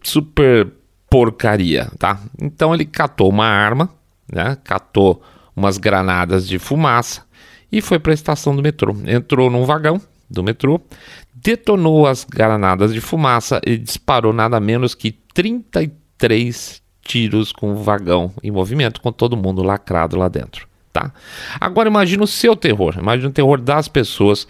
super 0.03 0.73
porcaria, 1.09 1.91
tá? 1.99 2.21
Então 2.41 2.75
ele 2.75 2.85
catou 2.85 3.29
uma 3.29 3.47
arma, 3.47 3.91
né? 4.33 4.57
Catou 4.65 5.23
umas 5.55 5.77
granadas 5.77 6.47
de 6.47 6.59
fumaça 6.59 7.25
e 7.71 7.81
foi 7.81 7.99
para 7.99 8.13
a 8.13 8.15
estação 8.15 8.55
do 8.55 8.63
metrô. 8.63 8.97
Entrou 9.07 9.51
num 9.51 9.65
vagão 9.65 10.01
do 10.29 10.43
metrô, 10.43 10.81
detonou 11.35 12.07
as 12.07 12.25
granadas 12.25 12.93
de 12.93 13.01
fumaça 13.01 13.61
e 13.67 13.77
disparou 13.77 14.33
nada 14.33 14.61
menos 14.61 14.95
que 14.95 15.13
33 15.35 16.81
tiros 17.03 17.51
com 17.53 17.73
o 17.73 17.83
vagão 17.83 18.33
em 18.43 18.51
movimento, 18.51 19.01
com 19.01 19.11
todo 19.11 19.37
mundo 19.37 19.63
lacrado 19.63 20.17
lá 20.17 20.29
dentro, 20.29 20.69
tá? 20.93 21.13
Agora 21.61 21.89
imagine 21.89 22.23
o 22.23 22.27
seu 22.27 22.55
terror, 22.55 22.97
imagine 22.99 23.29
o 23.29 23.33
terror 23.33 23.61
das 23.61 23.89
pessoas 23.89 24.47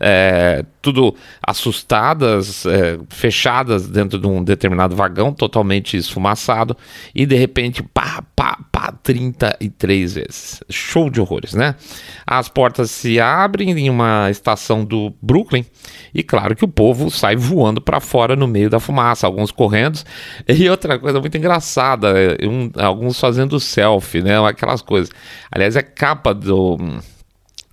é, 0.00 0.64
tudo 0.82 1.14
assustadas, 1.42 2.66
é, 2.66 2.98
fechadas 3.08 3.88
dentro 3.88 4.18
de 4.18 4.26
um 4.26 4.42
determinado 4.42 4.94
vagão, 4.94 5.32
totalmente 5.32 5.96
esfumaçado, 5.96 6.76
e 7.14 7.24
de 7.24 7.36
repente, 7.36 7.82
pá, 7.82 8.22
pá, 8.34 8.58
pá, 8.70 8.92
33 9.02 10.14
vezes. 10.14 10.60
Show 10.68 11.08
de 11.08 11.20
horrores, 11.20 11.54
né? 11.54 11.74
As 12.26 12.48
portas 12.48 12.90
se 12.90 13.20
abrem 13.20 13.70
em 13.70 13.90
uma 13.90 14.30
estação 14.30 14.84
do 14.84 15.12
Brooklyn, 15.22 15.64
e 16.12 16.22
claro 16.22 16.54
que 16.54 16.64
o 16.64 16.68
povo 16.68 17.10
sai 17.10 17.36
voando 17.36 17.80
para 17.80 18.00
fora 18.00 18.36
no 18.36 18.46
meio 18.46 18.68
da 18.68 18.80
fumaça, 18.80 19.26
alguns 19.26 19.50
correndo, 19.50 20.00
e 20.48 20.68
outra 20.68 20.98
coisa 20.98 21.20
muito 21.20 21.36
engraçada, 21.36 22.10
é, 22.10 22.46
um, 22.46 22.70
alguns 22.76 23.18
fazendo 23.18 23.58
selfie, 23.60 24.22
né? 24.22 24.38
Aquelas 24.44 24.82
coisas. 24.82 25.10
Aliás, 25.50 25.76
é 25.76 25.82
capa 25.82 26.34
do 26.34 26.78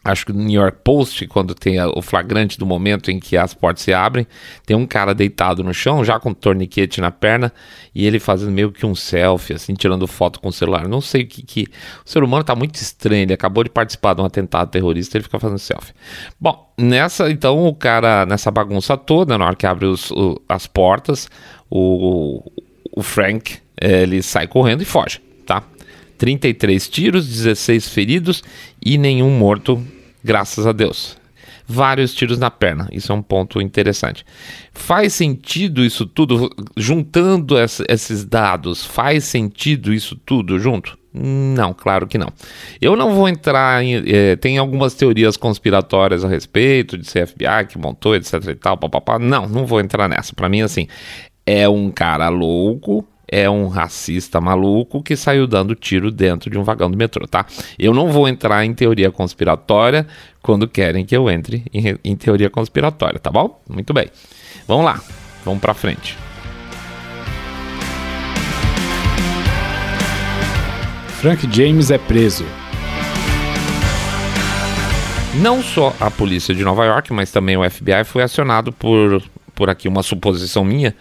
acho 0.03 0.25
que 0.25 0.33
no 0.33 0.43
New 0.43 0.59
York 0.59 0.79
Post, 0.83 1.27
quando 1.27 1.53
tem 1.53 1.77
a, 1.77 1.87
o 1.87 2.01
flagrante 2.01 2.57
do 2.57 2.65
momento 2.65 3.11
em 3.11 3.19
que 3.19 3.37
as 3.37 3.53
portas 3.53 3.83
se 3.83 3.93
abrem, 3.93 4.25
tem 4.65 4.75
um 4.75 4.85
cara 4.87 5.13
deitado 5.13 5.63
no 5.63 5.73
chão, 5.73 6.03
já 6.03 6.19
com 6.19 6.33
torniquete 6.33 6.99
na 6.99 7.11
perna, 7.11 7.53
e 7.93 8.05
ele 8.05 8.19
fazendo 8.19 8.51
meio 8.51 8.71
que 8.71 8.85
um 8.85 8.95
selfie, 8.95 9.53
assim, 9.53 9.73
tirando 9.73 10.07
foto 10.07 10.39
com 10.39 10.49
o 10.49 10.53
celular. 10.53 10.87
Não 10.87 11.01
sei 11.01 11.23
o 11.23 11.27
que 11.27 11.43
que. 11.43 11.67
O 12.05 12.09
ser 12.09 12.23
humano 12.23 12.43
tá 12.43 12.55
muito 12.55 12.75
estranho, 12.75 13.23
ele 13.23 13.33
acabou 13.33 13.63
de 13.63 13.69
participar 13.69 14.15
de 14.15 14.21
um 14.21 14.25
atentado 14.25 14.69
terrorista, 14.69 15.17
ele 15.17 15.23
fica 15.23 15.39
fazendo 15.39 15.59
selfie. 15.59 15.93
Bom, 16.39 16.73
nessa, 16.77 17.29
então, 17.29 17.65
o 17.65 17.75
cara, 17.75 18.25
nessa 18.25 18.49
bagunça 18.49 18.97
toda, 18.97 19.37
na 19.37 19.45
hora 19.45 19.55
que 19.55 19.67
abre 19.67 19.85
os, 19.85 20.09
o, 20.11 20.41
as 20.49 20.65
portas, 20.65 21.29
o, 21.69 22.43
o 22.95 23.03
Frank, 23.03 23.59
ele 23.79 24.21
sai 24.23 24.47
correndo 24.47 24.81
e 24.81 24.85
foge, 24.85 25.21
tá? 25.45 25.63
33 26.21 26.87
tiros, 26.87 27.27
16 27.27 27.89
feridos 27.89 28.43
e 28.79 28.95
nenhum 28.95 29.31
morto, 29.31 29.83
graças 30.23 30.67
a 30.67 30.71
Deus. 30.71 31.17
Vários 31.67 32.13
tiros 32.13 32.37
na 32.37 32.51
perna, 32.51 32.87
isso 32.91 33.11
é 33.11 33.15
um 33.15 33.23
ponto 33.23 33.59
interessante. 33.59 34.23
Faz 34.71 35.13
sentido 35.13 35.83
isso 35.83 36.05
tudo, 36.05 36.51
juntando 36.77 37.55
esses 37.89 38.23
dados, 38.23 38.85
faz 38.85 39.23
sentido 39.23 39.91
isso 39.91 40.15
tudo 40.15 40.59
junto? 40.59 40.95
Não, 41.11 41.73
claro 41.73 42.05
que 42.05 42.19
não. 42.19 42.27
Eu 42.79 42.95
não 42.95 43.15
vou 43.15 43.27
entrar 43.27 43.83
em. 43.83 44.03
Eh, 44.05 44.35
tem 44.35 44.59
algumas 44.59 44.93
teorias 44.93 45.35
conspiratórias 45.35 46.23
a 46.23 46.27
respeito 46.27 46.99
de 46.99 47.09
ser 47.09 47.25
FBI 47.25 47.65
que 47.67 47.79
montou, 47.79 48.15
etc 48.15 48.33
e 48.47 48.55
tal, 48.55 48.77
papapá. 48.77 49.17
Não, 49.17 49.49
não 49.49 49.65
vou 49.65 49.79
entrar 49.81 50.07
nessa. 50.07 50.35
Para 50.35 50.47
mim, 50.47 50.61
assim, 50.61 50.87
é 51.47 51.67
um 51.67 51.89
cara 51.89 52.29
louco 52.29 53.05
é 53.31 53.49
um 53.49 53.69
racista 53.69 54.41
maluco 54.41 55.01
que 55.01 55.15
saiu 55.15 55.47
dando 55.47 55.73
tiro 55.73 56.11
dentro 56.11 56.49
de 56.49 56.59
um 56.59 56.63
vagão 56.63 56.91
do 56.91 56.97
metrô, 56.97 57.25
tá? 57.25 57.45
Eu 57.79 57.93
não 57.93 58.11
vou 58.11 58.27
entrar 58.27 58.65
em 58.65 58.73
teoria 58.73 59.09
conspiratória 59.09 60.05
quando 60.41 60.67
querem 60.67 61.05
que 61.05 61.15
eu 61.15 61.29
entre 61.31 61.63
em, 61.73 61.97
em 62.03 62.15
teoria 62.17 62.49
conspiratória, 62.49 63.19
tá 63.19 63.31
bom? 63.31 63.61
Muito 63.69 63.93
bem. 63.93 64.09
Vamos 64.67 64.83
lá, 64.83 65.01
vamos 65.45 65.61
pra 65.61 65.73
frente. 65.73 66.17
Frank 71.21 71.47
James 71.55 71.89
é 71.89 71.97
preso. 71.97 72.45
Não 75.35 75.63
só 75.63 75.95
a 75.99 76.11
polícia 76.11 76.53
de 76.53 76.63
Nova 76.63 76.83
York, 76.83 77.13
mas 77.13 77.31
também 77.31 77.55
o 77.55 77.69
FBI 77.69 78.03
foi 78.03 78.23
acionado 78.23 78.73
por, 78.73 79.23
por 79.55 79.69
aqui 79.69 79.87
uma 79.87 80.03
suposição 80.03 80.65
minha 80.65 80.93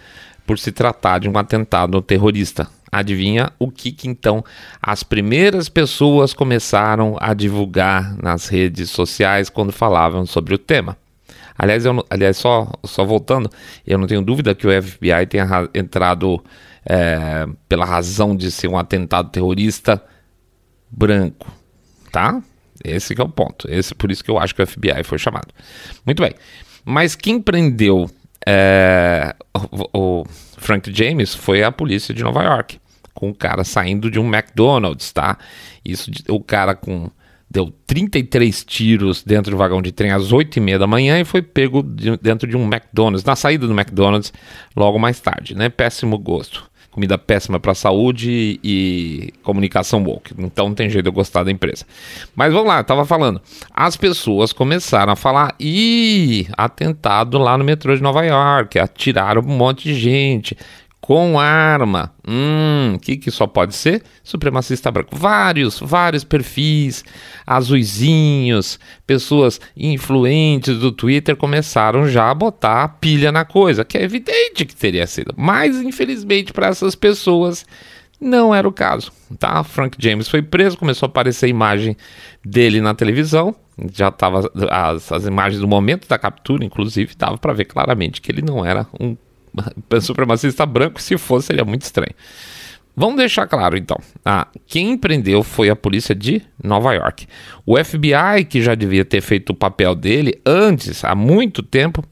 por 0.51 0.59
se 0.59 0.69
tratar 0.69 1.19
de 1.19 1.29
um 1.29 1.37
atentado 1.37 2.01
terrorista. 2.01 2.67
Adivinha 2.91 3.53
o 3.57 3.71
que, 3.71 3.89
que 3.89 4.09
então 4.09 4.43
as 4.81 5.01
primeiras 5.01 5.69
pessoas 5.69 6.33
começaram 6.33 7.15
a 7.21 7.33
divulgar 7.33 8.17
nas 8.21 8.49
redes 8.49 8.89
sociais 8.89 9.49
quando 9.49 9.71
falavam 9.71 10.25
sobre 10.25 10.53
o 10.53 10.57
tema? 10.57 10.97
Aliás, 11.57 11.85
eu, 11.85 12.05
aliás 12.09 12.35
só, 12.35 12.69
só 12.83 13.05
voltando, 13.05 13.49
eu 13.87 13.97
não 13.97 14.07
tenho 14.07 14.21
dúvida 14.21 14.53
que 14.53 14.67
o 14.67 14.83
FBI 14.83 15.25
tenha 15.29 15.47
entrado 15.73 16.43
é, 16.85 17.47
pela 17.69 17.85
razão 17.85 18.35
de 18.35 18.51
ser 18.51 18.67
um 18.67 18.77
atentado 18.77 19.29
terrorista 19.29 20.03
branco, 20.89 21.49
tá? 22.11 22.43
Esse 22.83 23.17
é 23.17 23.23
o 23.23 23.29
ponto. 23.29 23.71
Esse, 23.71 23.95
por 23.95 24.11
isso 24.11 24.21
que 24.21 24.29
eu 24.29 24.37
acho 24.37 24.53
que 24.53 24.61
o 24.61 24.67
FBI 24.67 25.01
foi 25.05 25.17
chamado. 25.17 25.47
Muito 26.05 26.21
bem. 26.21 26.33
Mas 26.83 27.15
quem 27.15 27.41
prendeu 27.41 28.09
é, 28.47 29.35
o, 29.93 29.99
o, 30.21 30.25
Frank 30.57 30.91
James 30.93 31.33
foi 31.35 31.63
a 31.63 31.71
polícia 31.71 32.13
de 32.13 32.23
Nova 32.23 32.43
York, 32.43 32.79
com 33.13 33.29
o 33.29 33.35
cara 33.35 33.63
saindo 33.63 34.09
de 34.09 34.19
um 34.19 34.33
McDonald's, 34.33 35.11
tá? 35.11 35.37
Isso, 35.83 36.09
o 36.29 36.39
cara 36.39 36.75
com 36.75 37.09
deu 37.49 37.69
33 37.85 38.63
tiros 38.63 39.23
dentro 39.23 39.51
do 39.51 39.57
vagão 39.57 39.81
de 39.81 39.91
trem 39.91 40.11
às 40.11 40.31
8 40.31 40.55
e 40.55 40.59
meia 40.61 40.79
da 40.79 40.87
manhã 40.87 41.19
e 41.19 41.25
foi 41.25 41.41
pego 41.41 41.83
de, 41.83 42.15
dentro 42.17 42.47
de 42.47 42.55
um 42.55 42.63
McDonald's, 42.63 43.25
na 43.25 43.35
saída 43.35 43.67
do 43.67 43.73
McDonald's, 43.73 44.31
logo 44.73 44.97
mais 44.97 45.19
tarde, 45.19 45.53
né? 45.53 45.67
Péssimo 45.67 46.17
gosto 46.17 46.70
comida 46.91 47.17
péssima 47.17 47.59
para 47.59 47.71
a 47.71 47.75
saúde 47.75 48.59
e 48.61 49.33
comunicação 49.41 50.03
woke. 50.03 50.33
Então 50.37 50.67
não 50.67 50.75
tem 50.75 50.89
jeito 50.89 51.05
de 51.05 51.09
eu 51.09 51.13
gostar 51.13 51.43
da 51.43 51.51
empresa. 51.51 51.85
Mas 52.35 52.51
vamos 52.51 52.67
lá, 52.67 52.79
eu 52.79 52.83
tava 52.83 53.05
falando. 53.05 53.41
As 53.73 53.95
pessoas 53.95 54.51
começaram 54.51 55.13
a 55.13 55.15
falar: 55.15 55.55
ih, 55.59 56.47
atentado 56.57 57.37
lá 57.37 57.57
no 57.57 57.63
metrô 57.63 57.95
de 57.95 58.03
Nova 58.03 58.23
York, 58.25 58.77
atiraram 58.77 59.41
um 59.41 59.57
monte 59.57 59.83
de 59.83 59.95
gente 59.95 60.57
com 61.01 61.39
arma. 61.39 62.13
Hum, 62.25 62.93
o 62.95 62.99
que, 62.99 63.17
que 63.17 63.31
só 63.31 63.47
pode 63.47 63.75
ser? 63.75 64.03
Supremacista 64.23 64.91
branco. 64.91 65.15
Vários, 65.15 65.79
vários 65.79 66.23
perfis, 66.23 67.03
azuizinhos, 67.45 68.79
pessoas 69.05 69.59
influentes 69.75 70.77
do 70.77 70.91
Twitter 70.91 71.35
começaram 71.35 72.07
já 72.07 72.29
a 72.29 72.35
botar 72.35 72.83
a 72.83 72.87
pilha 72.87 73.31
na 73.31 73.43
coisa, 73.43 73.83
que 73.83 73.97
é 73.97 74.03
evidente 74.03 74.63
que 74.63 74.75
teria 74.75 75.07
sido. 75.07 75.33
Mas, 75.35 75.81
infelizmente, 75.81 76.53
para 76.53 76.67
essas 76.67 76.93
pessoas, 76.93 77.65
não 78.19 78.53
era 78.53 78.67
o 78.67 78.71
caso, 78.71 79.11
tá? 79.39 79.63
Frank 79.63 79.97
James 79.99 80.29
foi 80.29 80.43
preso, 80.43 80.77
começou 80.77 81.07
a 81.07 81.09
aparecer 81.09 81.47
a 81.47 81.49
imagem 81.49 81.97
dele 82.45 82.79
na 82.79 82.93
televisão, 82.93 83.55
já 83.91 84.09
estava 84.09 84.51
as, 84.69 85.11
as 85.11 85.25
imagens 85.25 85.59
do 85.59 85.67
momento 85.67 86.07
da 86.07 86.19
captura, 86.19 86.63
inclusive, 86.63 87.15
dava 87.17 87.39
para 87.39 87.53
ver 87.53 87.65
claramente 87.65 88.21
que 88.21 88.31
ele 88.31 88.43
não 88.43 88.63
era 88.63 88.85
um 88.99 89.17
supremacista 90.01 90.65
branco, 90.65 91.01
se 91.01 91.17
fosse, 91.17 91.47
seria 91.47 91.65
muito 91.65 91.83
estranho. 91.83 92.13
Vamos 92.95 93.17
deixar 93.17 93.47
claro 93.47 93.77
então. 93.77 93.97
Ah, 94.23 94.47
quem 94.67 94.97
prendeu 94.97 95.43
foi 95.43 95.69
a 95.69 95.75
polícia 95.75 96.13
de 96.13 96.41
Nova 96.61 96.93
York. 96.93 97.25
O 97.65 97.81
FBI, 97.81 98.45
que 98.49 98.61
já 98.61 98.75
devia 98.75 99.05
ter 99.05 99.21
feito 99.21 99.51
o 99.51 99.55
papel 99.55 99.95
dele 99.95 100.39
antes, 100.45 101.03
há 101.05 101.15
muito 101.15 101.63
tempo, 101.63 102.03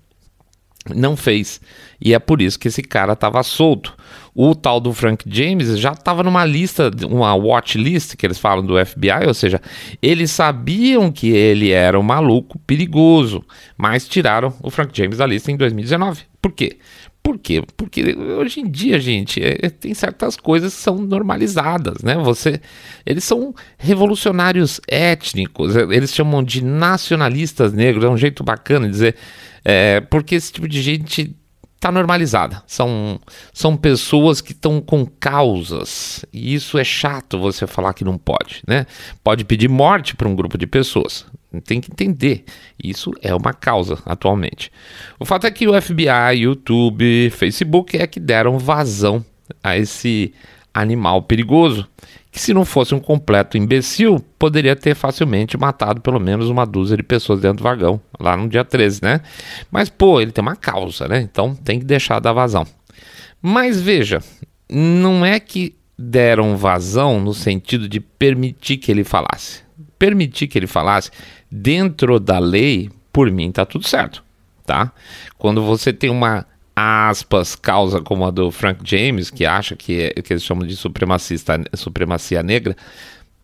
não 0.96 1.18
fez. 1.18 1.60
E 2.02 2.14
é 2.14 2.20
por 2.20 2.42
isso 2.42 2.58
que 2.58 2.70
esse 2.70 2.82
cara 2.82 3.14
estava 3.14 3.44
solto. 3.44 3.96
O 4.34 4.56
tal 4.56 4.80
do 4.80 4.94
Frank 4.94 5.26
James 5.28 5.78
já 5.78 5.92
estava 5.92 6.24
numa 6.24 6.46
lista, 6.46 6.90
uma 7.06 7.36
watch 7.36 7.78
list 7.78 8.16
que 8.16 8.26
eles 8.26 8.40
falam 8.40 8.66
do 8.66 8.84
FBI, 8.86 9.28
ou 9.28 9.34
seja, 9.34 9.62
eles 10.02 10.32
sabiam 10.32 11.12
que 11.12 11.30
ele 11.30 11.72
era 11.72 12.00
um 12.00 12.04
maluco 12.04 12.58
perigoso, 12.60 13.44
mas 13.78 14.08
tiraram 14.08 14.54
o 14.64 14.70
Frank 14.70 14.98
James 14.98 15.18
da 15.18 15.26
lista 15.26 15.52
em 15.52 15.58
2019. 15.58 16.24
Por 16.42 16.54
quê? 16.54 16.78
Por 17.30 17.38
quê? 17.38 17.64
Porque 17.78 18.16
hoje 18.16 18.60
em 18.60 18.68
dia, 18.68 19.00
gente, 19.00 19.40
é, 19.40 19.70
tem 19.70 19.94
certas 19.94 20.36
coisas 20.36 20.74
que 20.74 20.82
são 20.82 20.98
normalizadas, 20.98 22.02
né? 22.02 22.16
Você, 22.16 22.60
eles 23.06 23.24
são 23.24 23.54
revolucionários 23.78 24.82
étnicos, 24.88 25.76
é, 25.76 25.84
eles 25.84 26.12
chamam 26.12 26.42
de 26.42 26.64
nacionalistas 26.64 27.72
negros, 27.72 28.04
é 28.04 28.10
um 28.10 28.18
jeito 28.18 28.44
bacana 28.44 28.88
de 28.88 28.94
dizer, 28.94 29.16
é, 29.64 30.02
porque 30.02 30.34
esse 30.34 30.52
tipo 30.52 30.68
de 30.68 30.82
gente 30.82 31.36
está 31.76 31.92
normalizada. 31.92 32.64
São, 32.66 33.20
são 33.54 33.78
pessoas 33.78 34.42
que 34.42 34.54
estão 34.54 34.82
com 34.82 35.06
causas. 35.06 36.26
E 36.34 36.56
isso 36.56 36.80
é 36.80 36.84
chato 36.84 37.38
você 37.38 37.68
falar 37.68 37.94
que 37.94 38.04
não 38.04 38.18
pode, 38.18 38.64
né? 38.68 38.88
Pode 39.24 39.46
pedir 39.46 39.70
morte 39.70 40.16
para 40.16 40.28
um 40.28 40.36
grupo 40.36 40.58
de 40.58 40.66
pessoas. 40.66 41.28
Tem 41.66 41.82
que 41.82 41.92
entender. 41.92 42.46
Isso 42.82 43.12
é 43.22 43.34
uma 43.34 43.54
causa 43.54 43.98
atualmente. 44.06 44.72
O 45.20 45.26
fato 45.26 45.48
é 45.48 45.52
que 45.52 45.68
o 45.68 45.82
FBI, 45.82 46.42
YouTube, 46.42 47.30
Facebook 47.32 47.98
é 47.98 48.06
que 48.06 48.20
deram 48.20 48.60
vazão 48.60 49.26
a 49.64 49.78
esse 49.78 50.34
animal 50.74 51.24
perigoso 51.24 51.88
que 52.32 52.40
se 52.40 52.54
não 52.54 52.64
fosse 52.64 52.94
um 52.94 53.00
completo 53.00 53.58
imbecil, 53.58 54.24
poderia 54.38 54.76
ter 54.76 54.96
facilmente 54.96 55.58
matado 55.58 56.00
pelo 56.00 56.20
menos 56.20 56.50
uma 56.50 56.66
dúzia 56.66 56.96
de 56.96 57.04
pessoas 57.04 57.42
dentro 57.42 57.58
do 57.58 57.64
vagão, 57.64 58.00
lá 58.20 58.38
no 58.38 58.48
dia 58.48 58.64
13, 58.64 59.02
né? 59.02 59.22
Mas, 59.72 59.90
pô, 59.90 60.22
ele 60.22 60.32
tem 60.32 60.42
uma 60.42 60.56
causa, 60.56 61.08
né? 61.08 61.20
Então 61.20 61.56
tem 61.56 61.80
que 61.80 61.86
deixar 61.86 62.20
da 62.20 62.32
vazão. 62.32 62.68
Mas 63.42 63.82
veja, 63.82 64.22
não 64.70 65.26
é 65.26 65.40
que 65.40 65.76
deram 65.98 66.56
vazão 66.56 67.20
no 67.20 67.34
sentido 67.34 67.90
de 67.90 68.00
permitir 68.00 68.78
que 68.78 68.92
ele 68.92 69.04
falasse. 69.04 69.62
Permitir 69.98 70.48
que 70.48 70.58
ele 70.58 70.68
falasse 70.68 71.10
dentro 71.52 72.20
da 72.20 72.40
lei, 72.40 72.90
por 73.12 73.30
mim, 73.32 73.52
tá 73.52 73.66
tudo 73.66 73.88
certo, 73.88 74.24
tá? 74.66 74.92
Quando 75.38 75.64
você 75.64 75.92
tem 75.92 76.10
uma 76.10 76.46
aspas, 76.76 77.56
causa 77.56 78.02
como 78.02 78.26
a 78.26 78.32
do 78.32 78.52
Frank 78.52 78.80
James, 78.84 79.30
que 79.30 79.46
acha 79.46 79.76
que, 79.76 80.02
é, 80.02 80.22
que 80.22 80.32
eles 80.32 80.44
chamam 80.44 80.66
de 80.66 80.76
supremacista, 80.78 81.62
supremacia 81.76 82.42
negra, 82.42 82.76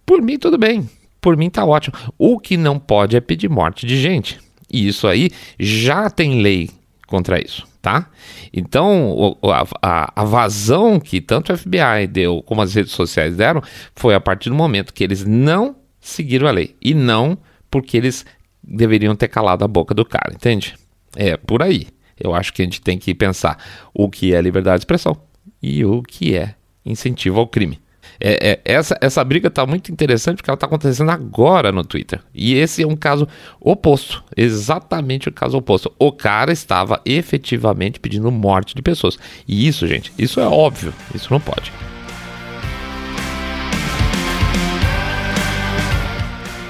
por 0.06 0.22
mim 0.22 0.38
tudo 0.38 0.58
bem. 0.58 0.90
Por 1.20 1.36
mim 1.36 1.50
tá 1.50 1.66
ótimo. 1.66 1.96
O 2.18 2.40
que 2.40 2.56
não 2.56 2.80
pode 2.80 3.18
é 3.18 3.20
pedir 3.20 3.50
morte 3.50 3.86
de 3.86 4.00
gente. 4.00 4.40
E 4.72 4.88
isso 4.88 5.08
aí 5.08 5.32
já 5.60 6.10
tem 6.10 6.42
lei 6.42 6.70
contra 7.08 7.40
isso, 7.44 7.68
tá? 7.82 8.10
Então, 8.54 9.38
a, 9.44 9.66
a, 9.82 10.22
a, 10.22 10.24
vazão 10.24 11.00
que 11.00 11.20
tanto 11.20 11.52
o 11.52 11.58
FBI 11.58 12.08
deu 12.10 12.42
como 12.44 12.62
as 12.62 12.74
redes 12.74 12.94
sociais 12.94 13.36
deram 13.36 13.62
foi 13.96 14.16
a 14.16 14.20
partir 14.20 14.50
do 14.50 14.56
momento 14.56 14.94
que 14.94 15.04
eles 15.04 15.26
não 15.26 15.76
seguiram 16.00 16.48
a 16.48 16.52
lei 16.52 16.76
e 16.82 16.94
não 16.94 17.38
porque 17.76 17.98
eles 17.98 18.26
deveriam 18.64 19.14
ter 19.18 19.28
calado 19.28 19.66
a 19.66 19.68
boca 19.68 19.94
do 19.94 20.06
cara, 20.06 20.34
entende? 20.34 20.76
É 21.14 21.36
por 21.36 21.62
aí. 21.62 21.88
Eu 22.18 22.34
acho 22.34 22.54
que 22.54 22.62
a 22.62 22.66
gente 22.66 22.80
tem 22.80 22.98
que 22.98 23.14
pensar 23.14 23.62
o 23.94 24.10
que 24.10 24.34
é 24.34 24.42
liberdade 24.42 24.78
de 24.78 24.84
expressão 24.84 25.18
e 25.62 25.84
o 25.84 26.02
que 26.02 26.38
é 26.38 26.56
incentivo 26.86 27.38
ao 27.38 27.48
crime. 27.48 27.78
É, 28.18 28.52
é, 28.52 28.62
essa, 28.64 28.98
essa 29.02 29.22
briga 29.26 29.50
está 29.50 29.66
muito 29.66 29.92
interessante 29.92 30.38
porque 30.38 30.50
ela 30.50 30.56
está 30.56 30.68
acontecendo 30.68 31.12
agora 31.12 31.70
no 31.70 31.84
Twitter. 31.84 32.22
E 32.34 32.54
esse 32.54 32.82
é 32.82 32.88
um 32.88 32.96
caso 32.96 33.28
oposto. 33.60 34.24
Exatamente 34.38 35.28
o 35.28 35.34
caso 35.34 35.58
oposto. 35.58 35.92
O 36.00 36.14
cara 36.14 36.54
estava 36.54 37.02
efetivamente 37.06 38.00
pedindo 38.00 38.32
morte 38.32 38.74
de 38.74 38.82
pessoas. 38.82 39.20
E 39.46 39.68
isso, 39.68 39.86
gente, 39.86 40.14
isso 40.18 40.40
é 40.40 40.48
óbvio. 40.48 40.94
Isso 41.14 41.28
não 41.30 41.42
pode. 41.42 41.74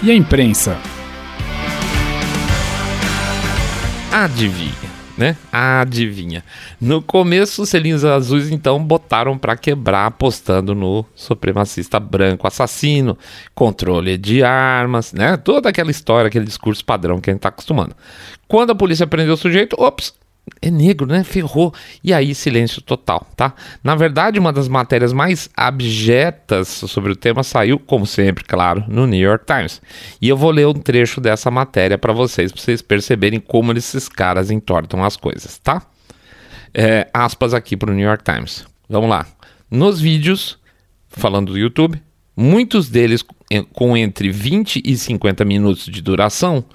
E 0.01 0.09
a 0.09 0.15
imprensa? 0.15 0.75
Adivinha 4.15 4.95
né? 5.17 5.37
Adivinha. 5.51 6.43
No 6.79 7.01
começo, 7.01 7.61
os 7.61 7.69
selinhos 7.69 8.03
azuis 8.03 8.51
então 8.51 8.83
botaram 8.83 9.37
para 9.37 9.55
quebrar, 9.55 10.07
apostando 10.07 10.75
no 10.75 11.05
supremacista 11.15 11.99
branco 11.99 12.47
assassino, 12.47 13.17
controle 13.53 14.17
de 14.17 14.43
armas, 14.43 15.13
né? 15.13 15.37
Toda 15.37 15.69
aquela 15.69 15.91
história, 15.91 16.27
aquele 16.27 16.45
discurso 16.45 16.83
padrão 16.83 17.19
que 17.19 17.29
a 17.29 17.33
gente 17.33 17.41
tá 17.41 17.49
acostumando. 17.49 17.95
Quando 18.47 18.71
a 18.71 18.75
polícia 18.75 19.07
prendeu 19.07 19.33
o 19.33 19.37
sujeito, 19.37 19.75
ops, 19.79 20.13
é 20.61 20.69
negro, 20.69 21.05
né? 21.07 21.23
Ferrou. 21.23 21.73
E 22.03 22.13
aí, 22.13 22.35
silêncio 22.35 22.81
total, 22.81 23.25
tá? 23.35 23.53
Na 23.83 23.95
verdade, 23.95 24.39
uma 24.39 24.53
das 24.53 24.67
matérias 24.67 25.11
mais 25.11 25.49
abjetas 25.55 26.67
sobre 26.67 27.11
o 27.11 27.15
tema 27.15 27.43
saiu, 27.43 27.79
como 27.79 28.05
sempre, 28.05 28.43
claro, 28.43 28.83
no 28.87 29.07
New 29.07 29.19
York 29.19 29.45
Times. 29.45 29.81
E 30.21 30.29
eu 30.29 30.37
vou 30.37 30.51
ler 30.51 30.67
um 30.67 30.73
trecho 30.73 31.19
dessa 31.19 31.49
matéria 31.49 31.97
para 31.97 32.13
vocês, 32.13 32.51
para 32.51 32.61
vocês 32.61 32.81
perceberem 32.81 33.39
como 33.39 33.73
esses 33.73 34.07
caras 34.07 34.51
entortam 34.51 35.03
as 35.03 35.17
coisas, 35.17 35.57
tá? 35.57 35.81
É, 36.73 37.07
aspas 37.13 37.53
aqui 37.53 37.77
para 37.77 37.91
o 37.91 37.93
New 37.93 38.05
York 38.05 38.23
Times. 38.23 38.65
Vamos 38.89 39.09
lá. 39.09 39.25
Nos 39.69 39.99
vídeos, 39.99 40.59
falando 41.07 41.53
do 41.53 41.57
YouTube, 41.57 42.01
muitos 42.35 42.89
deles 42.89 43.23
com 43.73 43.95
entre 43.95 44.29
20 44.29 44.81
e 44.83 44.97
50 44.97 45.45
minutos 45.45 45.85
de 45.85 46.01
duração, 46.01 46.65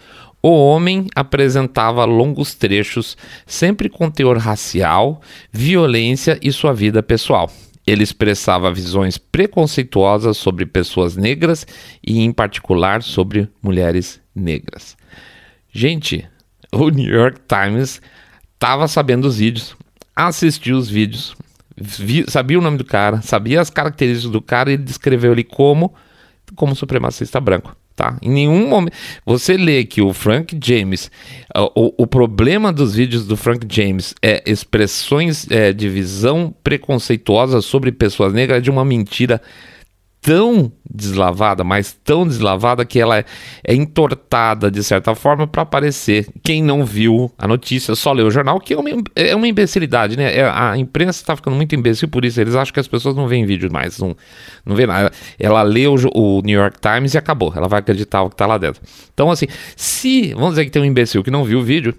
o 0.42 0.50
homem 0.50 1.06
apresentava 1.14 2.04
longos 2.04 2.54
trechos, 2.54 3.16
sempre 3.46 3.88
com 3.88 4.10
teor 4.10 4.38
racial, 4.38 5.20
violência 5.52 6.38
e 6.42 6.50
sua 6.50 6.72
vida 6.72 7.02
pessoal. 7.02 7.50
Ele 7.86 8.02
expressava 8.02 8.72
visões 8.72 9.18
preconceituosas 9.18 10.36
sobre 10.36 10.64
pessoas 10.64 11.16
negras 11.16 11.66
e, 12.06 12.20
em 12.20 12.32
particular, 12.32 13.02
sobre 13.02 13.48
mulheres 13.62 14.20
negras. 14.34 14.96
Gente, 15.72 16.26
o 16.72 16.88
New 16.88 17.12
York 17.12 17.40
Times 17.46 18.00
estava 18.54 18.86
sabendo 18.88 19.26
os 19.26 19.38
vídeos, 19.38 19.76
assistiu 20.14 20.76
os 20.76 20.88
vídeos, 20.88 21.34
vi, 21.76 22.24
sabia 22.28 22.58
o 22.58 22.62
nome 22.62 22.78
do 22.78 22.84
cara, 22.84 23.20
sabia 23.22 23.60
as 23.60 23.70
características 23.70 24.30
do 24.30 24.40
cara 24.40 24.72
e 24.72 24.76
descreveu 24.76 25.32
ele 25.32 25.44
como 25.44 25.92
como 26.56 26.74
supremacista 26.74 27.40
branco 27.40 27.76
tá? 27.94 28.16
Em 28.22 28.30
nenhum 28.30 28.68
momento. 28.68 28.94
Você 29.24 29.56
lê 29.56 29.84
que 29.84 30.00
o 30.00 30.12
Frank 30.12 30.58
James, 30.62 31.10
o, 31.74 32.02
o 32.02 32.06
problema 32.06 32.72
dos 32.72 32.94
vídeos 32.94 33.26
do 33.26 33.36
Frank 33.36 33.66
James 33.68 34.14
é 34.22 34.42
expressões 34.46 35.46
é, 35.50 35.72
de 35.72 35.88
visão 35.88 36.54
preconceituosa 36.62 37.60
sobre 37.60 37.92
pessoas 37.92 38.32
negras 38.32 38.58
é 38.58 38.60
de 38.60 38.70
uma 38.70 38.84
mentira 38.84 39.40
tão 40.20 40.70
deslavada, 40.88 41.64
mas 41.64 41.92
tão 42.04 42.26
deslavada 42.26 42.84
que 42.84 43.00
ela 43.00 43.18
é, 43.18 43.24
é 43.64 43.74
entortada 43.74 44.70
de 44.70 44.82
certa 44.82 45.14
forma 45.14 45.46
para 45.46 45.62
aparecer. 45.62 46.26
Quem 46.42 46.62
não 46.62 46.84
viu 46.84 47.32
a 47.38 47.48
notícia 47.48 47.94
só 47.94 48.12
leu 48.12 48.26
o 48.26 48.30
jornal, 48.30 48.60
que 48.60 48.74
é 48.74 48.78
uma, 48.78 48.90
é 49.14 49.34
uma 49.34 49.48
imbecilidade, 49.48 50.16
né? 50.16 50.36
É, 50.36 50.48
a 50.48 50.76
imprensa 50.76 51.22
está 51.22 51.34
ficando 51.34 51.56
muito 51.56 51.74
imbecil 51.74 52.08
por 52.08 52.24
isso. 52.24 52.40
Eles 52.40 52.54
acham 52.54 52.72
que 52.74 52.80
as 52.80 52.88
pessoas 52.88 53.16
não 53.16 53.26
veem 53.26 53.46
vídeo 53.46 53.72
mais, 53.72 53.98
não, 53.98 54.16
não 54.64 54.76
vê 54.76 54.86
nada. 54.86 55.10
Ela 55.38 55.62
lê 55.62 55.86
o, 55.86 55.94
o 56.14 56.42
New 56.42 56.58
York 56.58 56.78
Times 56.80 57.14
e 57.14 57.18
acabou. 57.18 57.52
Ela 57.56 57.68
vai 57.68 57.80
acreditar 57.80 58.22
o 58.22 58.28
que 58.28 58.34
está 58.34 58.46
lá 58.46 58.58
dentro. 58.58 58.82
Então, 59.14 59.30
assim, 59.30 59.46
se 59.76 60.34
vamos 60.34 60.50
dizer 60.50 60.64
que 60.66 60.70
tem 60.70 60.82
um 60.82 60.86
imbecil 60.86 61.22
que 61.22 61.30
não 61.30 61.44
viu 61.44 61.60
o 61.60 61.62
vídeo, 61.62 61.94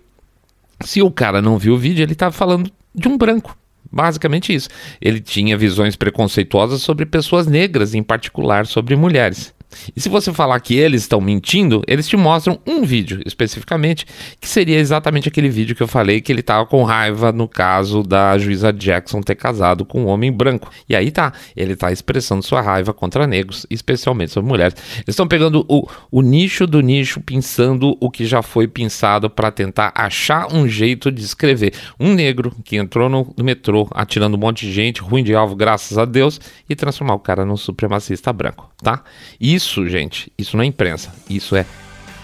se 0.83 1.01
o 1.01 1.09
cara 1.09 1.41
não 1.41 1.57
viu 1.57 1.73
o 1.73 1.77
vídeo, 1.77 2.03
ele 2.03 2.13
está 2.13 2.31
falando 2.31 2.69
de 2.93 3.07
um 3.07 3.17
branco. 3.17 3.57
Basicamente 3.91 4.53
isso. 4.53 4.69
Ele 5.01 5.19
tinha 5.19 5.57
visões 5.57 5.95
preconceituosas 5.95 6.81
sobre 6.81 7.05
pessoas 7.05 7.45
negras, 7.47 7.93
em 7.93 8.01
particular 8.01 8.65
sobre 8.65 8.95
mulheres. 8.95 9.53
E 9.95 10.01
se 10.01 10.09
você 10.09 10.31
falar 10.33 10.59
que 10.59 10.75
eles 10.75 11.01
estão 11.01 11.21
mentindo, 11.21 11.81
eles 11.87 12.07
te 12.07 12.17
mostram 12.17 12.59
um 12.65 12.83
vídeo 12.83 13.21
especificamente, 13.25 14.05
que 14.39 14.47
seria 14.47 14.77
exatamente 14.77 15.27
aquele 15.27 15.49
vídeo 15.49 15.75
que 15.75 15.83
eu 15.83 15.87
falei 15.87 16.21
que 16.21 16.31
ele 16.31 16.41
estava 16.41 16.65
com 16.65 16.83
raiva 16.83 17.31
no 17.31 17.47
caso 17.47 18.03
da 18.03 18.37
juíza 18.37 18.71
Jackson 18.71 19.21
ter 19.21 19.35
casado 19.35 19.85
com 19.85 20.03
um 20.03 20.07
homem 20.07 20.31
branco. 20.31 20.69
E 20.87 20.95
aí 20.95 21.11
tá, 21.11 21.33
ele 21.55 21.73
está 21.73 21.91
expressando 21.91 22.43
sua 22.43 22.61
raiva 22.61 22.93
contra 22.93 23.27
negros, 23.27 23.65
especialmente 23.69 24.31
sobre 24.31 24.49
mulheres. 24.49 24.75
Eles 24.95 25.09
estão 25.09 25.27
pegando 25.27 25.65
o, 25.67 25.87
o 26.11 26.21
nicho 26.21 26.65
do 26.65 26.81
nicho, 26.81 27.21
pensando 27.21 27.97
o 27.99 28.09
que 28.09 28.25
já 28.25 28.41
foi 28.41 28.67
pensado 28.67 29.29
para 29.29 29.51
tentar 29.51 29.91
achar 29.95 30.53
um 30.53 30.67
jeito 30.67 31.11
de 31.11 31.21
escrever. 31.23 31.73
Um 31.99 32.13
negro 32.13 32.55
que 32.63 32.77
entrou 32.77 33.09
no, 33.09 33.33
no 33.37 33.43
metrô 33.43 33.87
atirando 33.91 34.35
um 34.35 34.39
monte 34.39 34.65
de 34.65 34.73
gente, 34.73 35.01
ruim 35.01 35.23
de 35.23 35.35
alvo, 35.35 35.55
graças 35.55 35.97
a 35.97 36.05
Deus, 36.05 36.39
e 36.69 36.75
transformar 36.75 37.15
o 37.15 37.19
cara 37.19 37.45
num 37.45 37.57
supremacista 37.57 38.31
branco, 38.33 38.69
tá? 38.81 39.03
Isso 39.39 39.60
isso, 39.61 39.87
gente, 39.87 40.31
isso 40.37 40.57
não 40.57 40.63
é 40.63 40.67
imprensa, 40.67 41.13
isso 41.29 41.55
é 41.55 41.65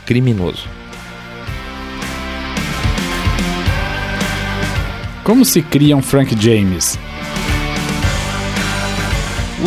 criminoso. 0.06 0.68
Como 5.24 5.46
se 5.46 5.62
cria 5.62 5.96
um 5.96 6.02
Frank 6.02 6.36
James? 6.42 6.98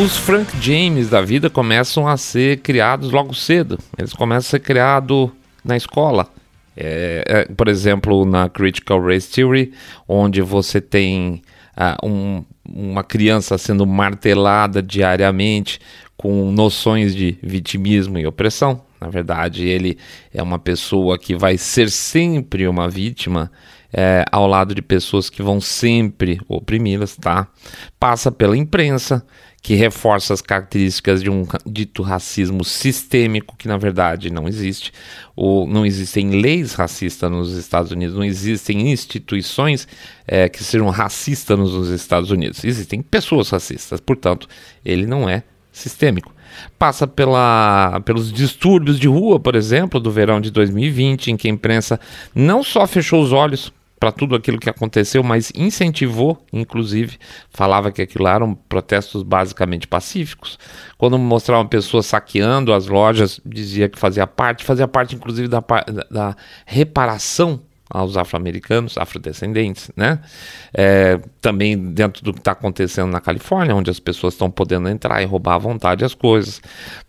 Os 0.02 0.16
Frank 0.16 0.50
James 0.60 1.10
da 1.10 1.20
vida 1.20 1.48
começam 1.50 2.08
a 2.08 2.16
ser 2.16 2.58
criados 2.58 3.10
logo 3.10 3.34
cedo. 3.34 3.78
Eles 3.98 4.12
começam 4.12 4.48
a 4.48 4.50
ser 4.50 4.60
criados 4.60 5.30
na 5.64 5.76
escola. 5.76 6.28
É, 6.76 7.24
é, 7.26 7.54
por 7.54 7.68
exemplo, 7.68 8.24
na 8.24 8.48
Critical 8.48 9.04
Race 9.04 9.30
Theory, 9.30 9.72
onde 10.08 10.40
você 10.40 10.80
tem 10.80 11.42
uh, 11.76 12.06
um, 12.06 12.44
uma 12.68 13.02
criança 13.02 13.58
sendo 13.58 13.86
martelada 13.86 14.82
diariamente 14.82 15.80
com 16.16 16.50
noções 16.52 17.14
de 17.14 17.38
vitimismo 17.42 18.18
e 18.18 18.26
opressão. 18.26 18.82
Na 19.00 19.08
verdade, 19.08 19.66
ele 19.66 19.96
é 20.34 20.42
uma 20.42 20.58
pessoa 20.58 21.18
que 21.18 21.34
vai 21.34 21.56
ser 21.56 21.90
sempre 21.90 22.68
uma 22.68 22.88
vítima 22.88 23.50
é, 23.92 24.24
ao 24.30 24.46
lado 24.46 24.74
de 24.74 24.82
pessoas 24.82 25.28
que 25.28 25.42
vão 25.42 25.60
sempre 25.60 26.40
oprimi-las, 26.48 27.16
tá? 27.16 27.48
Passa 27.98 28.30
pela 28.30 28.56
imprensa, 28.56 29.24
que 29.62 29.74
reforça 29.74 30.32
as 30.32 30.40
características 30.40 31.22
de 31.22 31.28
um 31.28 31.46
dito 31.66 32.02
racismo 32.02 32.64
sistêmico, 32.64 33.56
que 33.58 33.68
na 33.68 33.76
verdade 33.76 34.30
não 34.30 34.48
existe. 34.48 34.92
Ou 35.36 35.66
não 35.66 35.84
existem 35.84 36.30
leis 36.30 36.72
racistas 36.74 37.30
nos 37.30 37.52
Estados 37.52 37.92
Unidos, 37.92 38.16
não 38.16 38.24
existem 38.24 38.90
instituições 38.90 39.86
é, 40.26 40.48
que 40.48 40.64
sejam 40.64 40.88
racistas 40.88 41.58
nos 41.58 41.88
Estados 41.90 42.30
Unidos. 42.30 42.64
Existem 42.64 43.02
pessoas 43.02 43.50
racistas, 43.50 44.00
portanto, 44.00 44.48
ele 44.84 45.06
não 45.06 45.28
é 45.28 45.42
sistêmico. 45.70 46.34
Passa 46.78 47.06
pela, 47.06 48.00
pelos 48.04 48.32
distúrbios 48.32 48.98
de 48.98 49.06
rua, 49.06 49.38
por 49.38 49.54
exemplo, 49.54 50.00
do 50.00 50.10
verão 50.10 50.40
de 50.40 50.50
2020, 50.50 51.30
em 51.30 51.36
que 51.36 51.46
a 51.46 51.50
imprensa 51.50 52.00
não 52.34 52.62
só 52.62 52.86
fechou 52.86 53.22
os 53.22 53.32
olhos 53.32 53.72
para 54.00 54.10
tudo 54.10 54.34
aquilo 54.34 54.58
que 54.58 54.70
aconteceu, 54.70 55.22
mas 55.22 55.52
incentivou, 55.54 56.42
inclusive, 56.50 57.18
falava 57.50 57.92
que 57.92 58.00
aquilo 58.00 58.26
eram 58.26 58.54
protestos 58.54 59.22
basicamente 59.22 59.86
pacíficos. 59.86 60.58
Quando 60.96 61.18
mostrava 61.18 61.60
uma 61.60 61.68
pessoa 61.68 62.02
saqueando 62.02 62.72
as 62.72 62.86
lojas, 62.86 63.38
dizia 63.44 63.90
que 63.90 63.98
fazia 63.98 64.26
parte, 64.26 64.64
fazia 64.64 64.88
parte 64.88 65.14
inclusive 65.14 65.48
da, 65.48 65.62
da 66.10 66.34
reparação 66.64 67.60
aos 67.90 68.16
afro-americanos, 68.16 68.96
afrodescendentes, 68.96 69.90
né? 69.96 70.20
É, 70.72 71.20
também 71.40 71.76
dentro 71.76 72.22
do 72.22 72.32
que 72.32 72.38
está 72.38 72.52
acontecendo 72.52 73.10
na 73.10 73.20
Califórnia, 73.20 73.74
onde 73.74 73.90
as 73.90 73.98
pessoas 73.98 74.32
estão 74.32 74.48
podendo 74.48 74.88
entrar 74.88 75.20
e 75.20 75.26
roubar 75.26 75.56
à 75.56 75.58
vontade 75.58 76.04
as 76.04 76.14
coisas. 76.14 76.62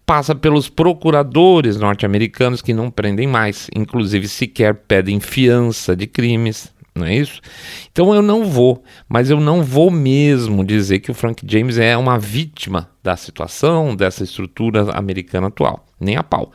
Passa 0.06 0.34
pelos 0.34 0.68
procuradores 0.68 1.78
norte-americanos 1.78 2.62
que 2.62 2.74
não 2.74 2.90
prendem 2.90 3.28
mais, 3.28 3.70
inclusive 3.74 4.28
sequer 4.28 4.74
pedem 4.74 5.20
fiança 5.20 5.96
de 5.96 6.08
crimes, 6.08 6.74
não 6.94 7.06
é 7.06 7.16
isso? 7.16 7.42
Então 7.92 8.14
eu 8.14 8.22
não 8.22 8.46
vou, 8.46 8.84
mas 9.08 9.30
eu 9.30 9.40
não 9.40 9.64
vou 9.64 9.90
mesmo 9.90 10.64
dizer 10.64 11.00
que 11.00 11.10
o 11.10 11.14
Frank 11.14 11.44
James 11.48 11.78
é 11.78 11.96
uma 11.96 12.20
vítima 12.20 12.90
da 13.02 13.16
situação, 13.16 13.96
dessa 13.96 14.24
estrutura 14.24 14.92
americana 14.92 15.48
atual, 15.48 15.86
nem 16.00 16.18
a 16.18 16.24
pau. 16.24 16.52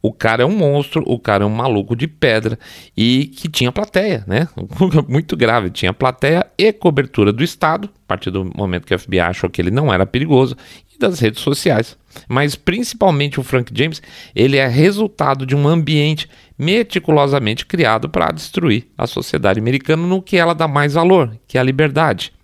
o 0.00 0.12
cara 0.12 0.44
é 0.44 0.46
um 0.46 0.56
monstro, 0.56 1.02
o 1.06 1.18
cara 1.18 1.44
é 1.44 1.46
um 1.46 1.50
maluco 1.50 1.94
de 1.94 2.06
pedra 2.06 2.58
e 2.96 3.26
que 3.26 3.48
tinha 3.48 3.72
plateia, 3.72 4.24
né? 4.26 4.48
Muito 5.08 5.36
grave, 5.36 5.70
tinha 5.70 5.92
plateia 5.92 6.46
e 6.56 6.72
cobertura 6.72 7.32
do 7.32 7.42
Estado, 7.42 7.90
a 8.04 8.06
partir 8.06 8.30
do 8.30 8.44
momento 8.56 8.86
que 8.86 8.94
o 8.94 8.98
FBI 8.98 9.20
achou 9.20 9.50
que 9.50 9.60
ele 9.60 9.70
não 9.70 9.92
era 9.92 10.06
perigoso, 10.06 10.56
e 10.94 10.98
das 10.98 11.18
redes 11.18 11.42
sociais. 11.42 11.98
Mas 12.28 12.54
principalmente 12.54 13.38
o 13.38 13.42
Frank 13.42 13.72
James, 13.76 14.00
ele 14.34 14.56
é 14.56 14.66
resultado 14.66 15.44
de 15.44 15.54
um 15.54 15.68
ambiente 15.68 16.28
meticulosamente 16.60 17.64
criado 17.64 18.10
para 18.10 18.30
destruir 18.30 18.86
a 18.96 19.06
sociedade 19.06 19.58
americana 19.58 20.06
no 20.06 20.20
que 20.20 20.36
ela 20.36 20.54
dá 20.54 20.68
mais 20.68 20.92
valor, 20.92 21.34
que 21.48 21.56
é 21.56 21.60
a 21.60 21.64
liberdade 21.64 22.34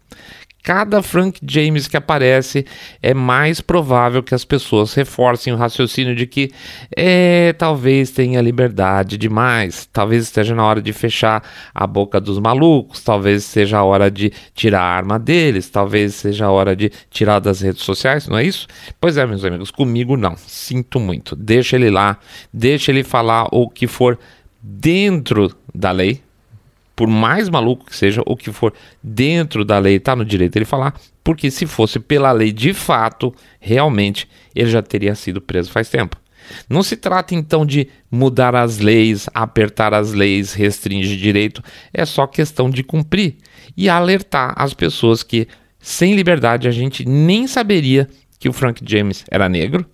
cada 0.67 1.01
Frank 1.01 1.39
James 1.49 1.87
que 1.87 1.97
aparece, 1.97 2.67
é 3.01 3.15
mais 3.15 3.61
provável 3.61 4.21
que 4.21 4.35
as 4.35 4.45
pessoas 4.45 4.93
reforcem 4.95 5.53
o 5.53 5.57
raciocínio 5.57 6.13
de 6.13 6.27
que 6.27 6.51
é, 6.97 7.53
talvez 7.53 8.11
tenha 8.11 8.41
liberdade 8.41 9.17
demais, 9.17 9.89
talvez 9.93 10.25
esteja 10.25 10.57
na 10.57 10.67
hora 10.67 10.83
de 10.83 10.93
fechar 10.93 11.41
a 11.73 11.87
boca 11.87 12.21
dos 12.21 12.41
malucos, 12.41 13.01
talvez 13.01 13.45
seja 13.45 13.79
a 13.79 13.85
hora 13.85 14.11
de 14.11 14.33
tirar 14.57 14.81
a 14.81 14.97
arma 14.97 15.21
deles, 15.21 15.71
talvez 15.71 16.17
seja 16.17 16.47
a 16.47 16.51
hora 16.51 16.75
de 16.75 16.91
tirar 17.11 17.39
das 17.39 17.61
redes 17.61 17.83
sociais, 17.83 18.27
não 18.27 18.37
é 18.37 18.43
isso? 18.43 18.67
Pois 19.01 19.17
é, 19.17 19.25
meus 19.25 19.45
amigos, 19.45 19.71
comigo 19.71 20.17
não, 20.17 20.37
sinto 20.37 20.99
muito. 20.99 21.37
Deixa 21.37 21.77
ele 21.77 21.91
lá, 21.91 22.19
deixa 22.53 22.91
ele 22.91 23.05
falar 23.05 23.47
o 23.53 23.71
que 23.71 23.87
for 23.87 24.19
dentro 24.61 25.55
da 25.73 25.93
lei, 25.93 26.26
por 26.97 27.07
mais 27.07 27.51
maluco 27.51 27.85
que 27.85 27.95
seja, 27.95 28.23
o 28.25 28.35
que 28.35 28.51
for 28.51 28.73
dentro 29.03 29.65
da 29.65 29.79
lei, 29.79 29.97
está 29.97 30.17
no 30.17 30.25
direito 30.25 30.57
ele 30.57 30.65
falar, 30.65 30.99
porque 31.23 31.51
se 31.51 31.67
fosse 31.67 32.01
pela 32.01 32.33
lei 32.33 32.51
de 32.51 32.73
fato, 32.73 33.35
realmente, 33.61 34.27
ele 34.55 34.71
já 34.71 34.81
teria 34.81 35.15
sido 35.15 35.41
preso 35.41 35.71
faz 35.71 35.91
tempo. 35.91 36.17
Não 36.71 36.83
se 36.83 36.97
trata 36.97 37.35
então 37.35 37.67
de 37.67 37.89
mudar 38.11 38.55
as 38.55 38.79
leis, 38.79 39.29
apertar 39.35 39.93
as 39.93 40.13
leis, 40.13 40.55
restringir 40.55 41.19
direito, 41.19 41.63
é 41.93 42.05
só 42.05 42.27
questão 42.27 42.71
de 42.71 42.83
cumprir 42.83 43.37
e 43.77 43.89
alertar 43.89 44.55
as 44.57 44.73
pessoas 44.73 45.23
que, 45.23 45.49
sem 45.79 46.15
liberdade, 46.15 46.69
a 46.69 46.71
gente 46.71 47.07
nem 47.07 47.47
saberia 47.47 48.09
que 48.39 48.49
o 48.49 48.53
Frank 48.53 48.83
James 48.87 49.25
era 49.31 49.49
negro, 49.49 49.85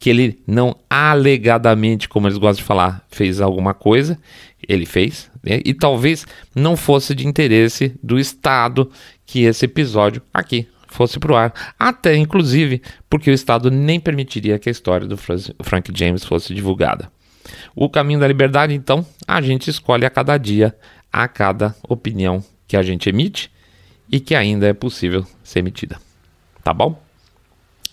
que 0.00 0.08
ele 0.08 0.38
não 0.46 0.76
alegadamente, 0.88 2.08
como 2.08 2.26
eles 2.26 2.38
gostam 2.38 2.62
de 2.62 2.66
falar, 2.66 3.04
fez 3.10 3.40
alguma 3.40 3.74
coisa, 3.74 4.18
ele 4.66 4.86
fez, 4.86 5.30
né? 5.48 5.60
e 5.64 5.72
talvez 5.72 6.26
não 6.54 6.76
fosse 6.76 7.14
de 7.14 7.26
interesse 7.26 7.94
do 8.02 8.18
Estado 8.18 8.90
que 9.24 9.44
esse 9.44 9.64
episódio 9.64 10.20
aqui 10.32 10.68
fosse 10.86 11.18
para 11.18 11.32
o 11.32 11.36
ar, 11.36 11.74
até 11.78 12.16
inclusive 12.16 12.82
porque 13.08 13.30
o 13.30 13.34
Estado 13.34 13.70
nem 13.70 14.00
permitiria 14.00 14.58
que 14.58 14.68
a 14.68 14.72
história 14.72 15.06
do 15.06 15.16
Frank 15.16 15.92
James 15.94 16.24
fosse 16.24 16.54
divulgada. 16.54 17.10
O 17.74 17.88
caminho 17.88 18.20
da 18.20 18.28
liberdade, 18.28 18.74
então, 18.74 19.06
a 19.26 19.40
gente 19.40 19.70
escolhe 19.70 20.04
a 20.04 20.10
cada 20.10 20.36
dia, 20.36 20.74
a 21.12 21.26
cada 21.28 21.74
opinião 21.88 22.42
que 22.66 22.76
a 22.76 22.82
gente 22.82 23.08
emite 23.08 23.50
e 24.10 24.18
que 24.20 24.34
ainda 24.34 24.66
é 24.66 24.72
possível 24.72 25.24
ser 25.42 25.60
emitida. 25.60 25.98
Tá 26.62 26.74
bom? 26.74 27.07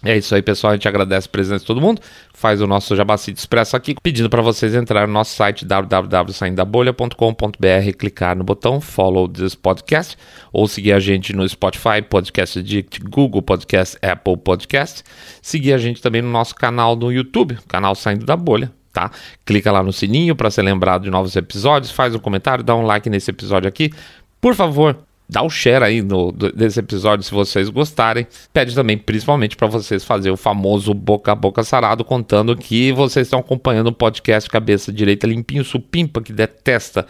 É 0.03 0.17
isso 0.17 0.35
aí, 0.35 0.41
pessoal. 0.41 0.71
A 0.71 0.75
gente 0.75 0.87
agradece 0.87 1.27
a 1.27 1.31
presença 1.31 1.61
de 1.61 1.65
todo 1.65 1.81
mundo. 1.81 2.01
Faz 2.33 2.61
o 2.61 2.67
nosso 2.67 2.95
Jabacite 2.95 3.39
Expresso 3.39 3.75
aqui, 3.75 3.95
pedindo 4.01 4.29
para 4.29 4.41
vocês 4.41 4.73
entrarem 4.75 5.07
no 5.07 5.13
nosso 5.13 5.35
site 5.35 5.65
www.saindabolha.com.br, 5.65 7.97
clicar 7.97 8.35
no 8.35 8.43
botão 8.43 8.79
Follow 8.79 9.27
this 9.27 9.55
podcast 9.55 10.15
ou 10.53 10.67
seguir 10.67 10.93
a 10.93 10.99
gente 10.99 11.33
no 11.33 11.47
Spotify, 11.47 12.03
Podcast 12.07 12.59
Addict, 12.59 12.99
Google 13.01 13.41
Podcast, 13.41 13.97
Apple 14.01 14.37
Podcast. 14.37 15.03
Seguir 15.41 15.73
a 15.73 15.77
gente 15.77 16.01
também 16.01 16.21
no 16.21 16.29
nosso 16.29 16.53
canal 16.53 16.95
no 16.95 17.11
YouTube, 17.11 17.57
canal 17.67 17.95
Saindo 17.95 18.25
da 18.25 18.35
Bolha. 18.35 18.71
Tá? 18.93 19.09
Clica 19.43 19.71
lá 19.71 19.81
no 19.83 19.91
sininho 19.91 20.35
para 20.35 20.51
ser 20.51 20.61
lembrado 20.61 21.03
de 21.03 21.09
novos 21.09 21.35
episódios, 21.35 21.91
faz 21.91 22.15
um 22.15 22.19
comentário, 22.19 22.63
dá 22.63 22.75
um 22.75 22.83
like 22.83 23.09
nesse 23.09 23.31
episódio 23.31 23.67
aqui. 23.67 23.91
Por 24.39 24.55
favor, 24.55 24.97
dá 25.27 25.41
o 25.41 25.49
share 25.49 25.83
aí 25.83 26.01
no, 26.01 26.31
desse 26.31 26.79
episódio 26.79 27.23
se 27.23 27.31
vocês 27.31 27.69
gostarem. 27.69 28.27
Pede 28.53 28.73
também, 28.75 28.97
principalmente, 28.97 29.55
para 29.55 29.67
vocês 29.67 30.03
fazer 30.03 30.31
o 30.31 30.37
famoso 30.37 30.93
boca 30.93 31.31
a 31.31 31.35
boca 31.35 31.63
sarado, 31.63 32.05
contando 32.05 32.55
que 32.55 32.91
vocês 32.91 33.27
estão 33.27 33.39
acompanhando 33.39 33.87
o 33.87 33.93
podcast 33.93 34.49
Cabeça 34.49 34.91
Direita 34.91 35.27
Limpinho 35.27 35.63
Supimpa, 35.63 36.21
que 36.21 36.31
detesta, 36.31 37.05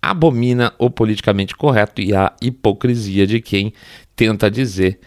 abomina 0.00 0.74
o 0.78 0.90
politicamente 0.90 1.56
correto 1.56 2.00
e 2.00 2.14
a 2.14 2.32
hipocrisia 2.40 3.26
de 3.26 3.40
quem 3.40 3.72
tenta 4.16 4.50
dizer 4.50 4.98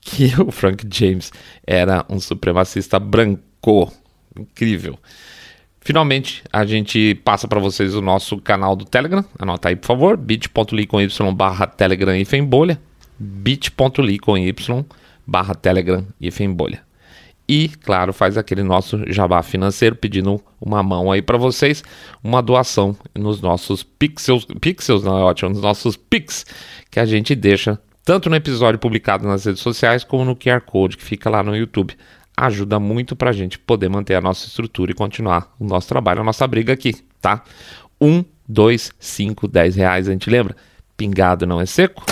que 0.00 0.32
o 0.40 0.50
Frank 0.50 0.86
James 0.92 1.32
era 1.66 2.04
um 2.08 2.20
supremacista 2.20 2.98
branco. 2.98 3.90
Incrível. 4.38 4.98
Finalmente, 5.84 6.44
a 6.52 6.64
gente 6.64 7.16
passa 7.24 7.48
para 7.48 7.58
vocês 7.58 7.94
o 7.94 8.00
nosso 8.00 8.38
canal 8.38 8.76
do 8.76 8.84
Telegram. 8.84 9.24
Anota 9.36 9.68
aí, 9.68 9.76
por 9.76 9.88
favor, 9.88 10.16
bit.ly 10.16 10.86
com 10.86 11.00
y 11.00 11.34
barra 11.34 11.66
Telegram 11.66 12.16
e 12.16 12.42
bolha. 12.42 12.80
bit.ly 13.18 14.18
com 14.20 14.38
y 14.38 14.84
barra 15.26 15.54
Telegram 15.54 16.06
e 16.20 16.30
bolha. 16.48 16.82
E, 17.48 17.68
claro, 17.68 18.12
faz 18.12 18.38
aquele 18.38 18.62
nosso 18.62 19.02
jabá 19.12 19.42
financeiro 19.42 19.96
pedindo 19.96 20.40
uma 20.60 20.82
mão 20.84 21.10
aí 21.10 21.20
para 21.20 21.36
vocês, 21.36 21.82
uma 22.22 22.40
doação 22.40 22.96
nos 23.12 23.42
nossos 23.42 23.82
pixels, 23.82 24.46
pixels 24.60 25.02
não 25.02 25.18
é 25.18 25.22
ótimo, 25.22 25.50
nos 25.50 25.60
nossos 25.60 25.96
pix 25.96 26.46
que 26.90 27.00
a 27.00 27.04
gente 27.04 27.34
deixa 27.34 27.78
tanto 28.04 28.30
no 28.30 28.36
episódio 28.36 28.78
publicado 28.78 29.26
nas 29.26 29.44
redes 29.44 29.60
sociais 29.60 30.02
como 30.04 30.24
no 30.24 30.36
QR 30.36 30.60
Code 30.60 30.96
que 30.96 31.04
fica 31.04 31.28
lá 31.28 31.42
no 31.42 31.56
YouTube 31.56 31.94
ajuda 32.36 32.78
muito 32.80 33.14
para 33.14 33.30
a 33.30 33.32
gente 33.32 33.58
poder 33.58 33.88
manter 33.88 34.14
a 34.14 34.20
nossa 34.20 34.46
estrutura 34.46 34.90
e 34.90 34.94
continuar 34.94 35.54
o 35.58 35.64
nosso 35.64 35.88
trabalho, 35.88 36.20
a 36.20 36.24
nossa 36.24 36.46
briga 36.46 36.72
aqui, 36.72 36.94
tá? 37.20 37.42
Um, 38.00 38.24
dois, 38.48 38.92
cinco, 38.98 39.46
dez 39.46 39.76
reais, 39.76 40.08
a 40.08 40.12
gente 40.12 40.28
lembra? 40.28 40.56
Pingado 40.96 41.46
não 41.46 41.60
é 41.60 41.66
seco? 41.66 42.04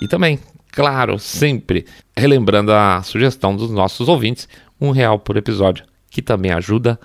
E 0.00 0.08
também, 0.08 0.38
claro, 0.72 1.18
sempre 1.18 1.86
relembrando 2.16 2.72
a 2.72 3.02
sugestão 3.02 3.54
dos 3.54 3.70
nossos 3.70 4.08
ouvintes, 4.08 4.48
um 4.80 4.90
real 4.90 5.18
por 5.18 5.36
episódio, 5.36 5.84
que 6.10 6.22
também 6.22 6.52
ajuda 6.52 6.98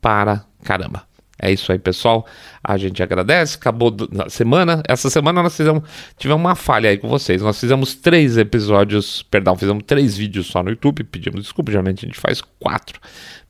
para 0.00 0.44
caramba. 0.62 1.09
É 1.40 1.50
isso 1.50 1.72
aí, 1.72 1.78
pessoal. 1.78 2.26
A 2.62 2.76
gente 2.76 3.02
agradece. 3.02 3.56
Acabou 3.56 3.96
a 4.24 4.28
semana. 4.28 4.82
Essa 4.86 5.08
semana 5.08 5.42
nós 5.42 5.56
fizemos, 5.56 5.82
tivemos 6.18 6.40
uma 6.40 6.54
falha 6.54 6.90
aí 6.90 6.98
com 6.98 7.08
vocês. 7.08 7.40
Nós 7.40 7.58
fizemos 7.58 7.94
três 7.94 8.36
episódios, 8.36 9.22
perdão, 9.22 9.56
fizemos 9.56 9.82
três 9.86 10.16
vídeos 10.16 10.46
só 10.46 10.62
no 10.62 10.70
YouTube. 10.70 11.04
Pedimos 11.04 11.42
desculpa, 11.42 11.72
geralmente 11.72 12.04
a 12.04 12.08
gente 12.08 12.20
faz 12.20 12.42
quatro. 12.58 13.00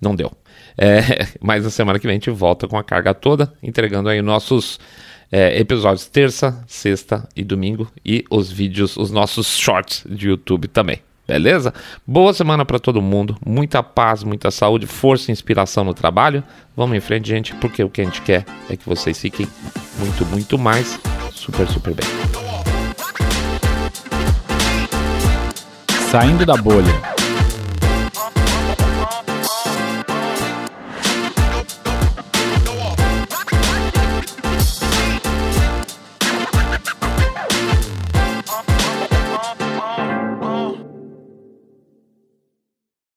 Não 0.01 0.15
deu. 0.15 0.31
É, 0.79 1.01
mas 1.43 1.65
na 1.65 1.71
semana 1.71 1.99
que 1.99 2.07
vem 2.07 2.15
a 2.15 2.19
gente 2.19 2.31
volta 2.31 2.69
com 2.69 2.79
a 2.79 2.85
carga 2.85 3.13
toda, 3.13 3.53
entregando 3.63 4.09
aí 4.09 4.23
nossos 4.23 4.79
é, 5.33 5.59
episódios 5.59 6.07
terça, 6.07 6.63
sexta 6.67 7.29
e 7.35 7.45
domingo 7.45 7.91
e 8.05 8.25
os 8.31 8.51
vídeos, 8.51 8.97
os 8.97 9.11
nossos 9.11 9.59
shorts 9.59 10.05
de 10.09 10.29
YouTube 10.29 10.69
também. 10.69 11.03
Beleza? 11.31 11.73
Boa 12.05 12.35
semana 12.35 12.65
para 12.65 12.81
todo 12.81 13.01
mundo. 13.01 13.37
Muita 13.47 13.85
paz, 13.85 14.25
muita 14.25 14.51
saúde, 14.51 14.85
força 14.85 15.31
e 15.31 15.33
inspiração 15.33 15.85
no 15.85 15.95
trabalho. 15.95 16.43
Vamos 16.77 16.97
em 16.97 17.01
frente, 17.01 17.29
gente, 17.29 17.55
porque 17.55 17.85
o 17.85 17.89
que 17.89 18.01
a 18.01 18.05
gente 18.05 18.21
quer 18.23 18.45
é 18.69 18.77
que 18.77 18.85
vocês 18.85 19.17
fiquem 19.17 19.47
muito, 20.01 20.27
muito 20.27 20.59
mais 20.59 20.99
super, 21.33 21.69
super 21.69 21.95
bem. 21.95 22.07
Saindo 26.11 26.45
da 26.45 26.57
bolha. 26.57 27.20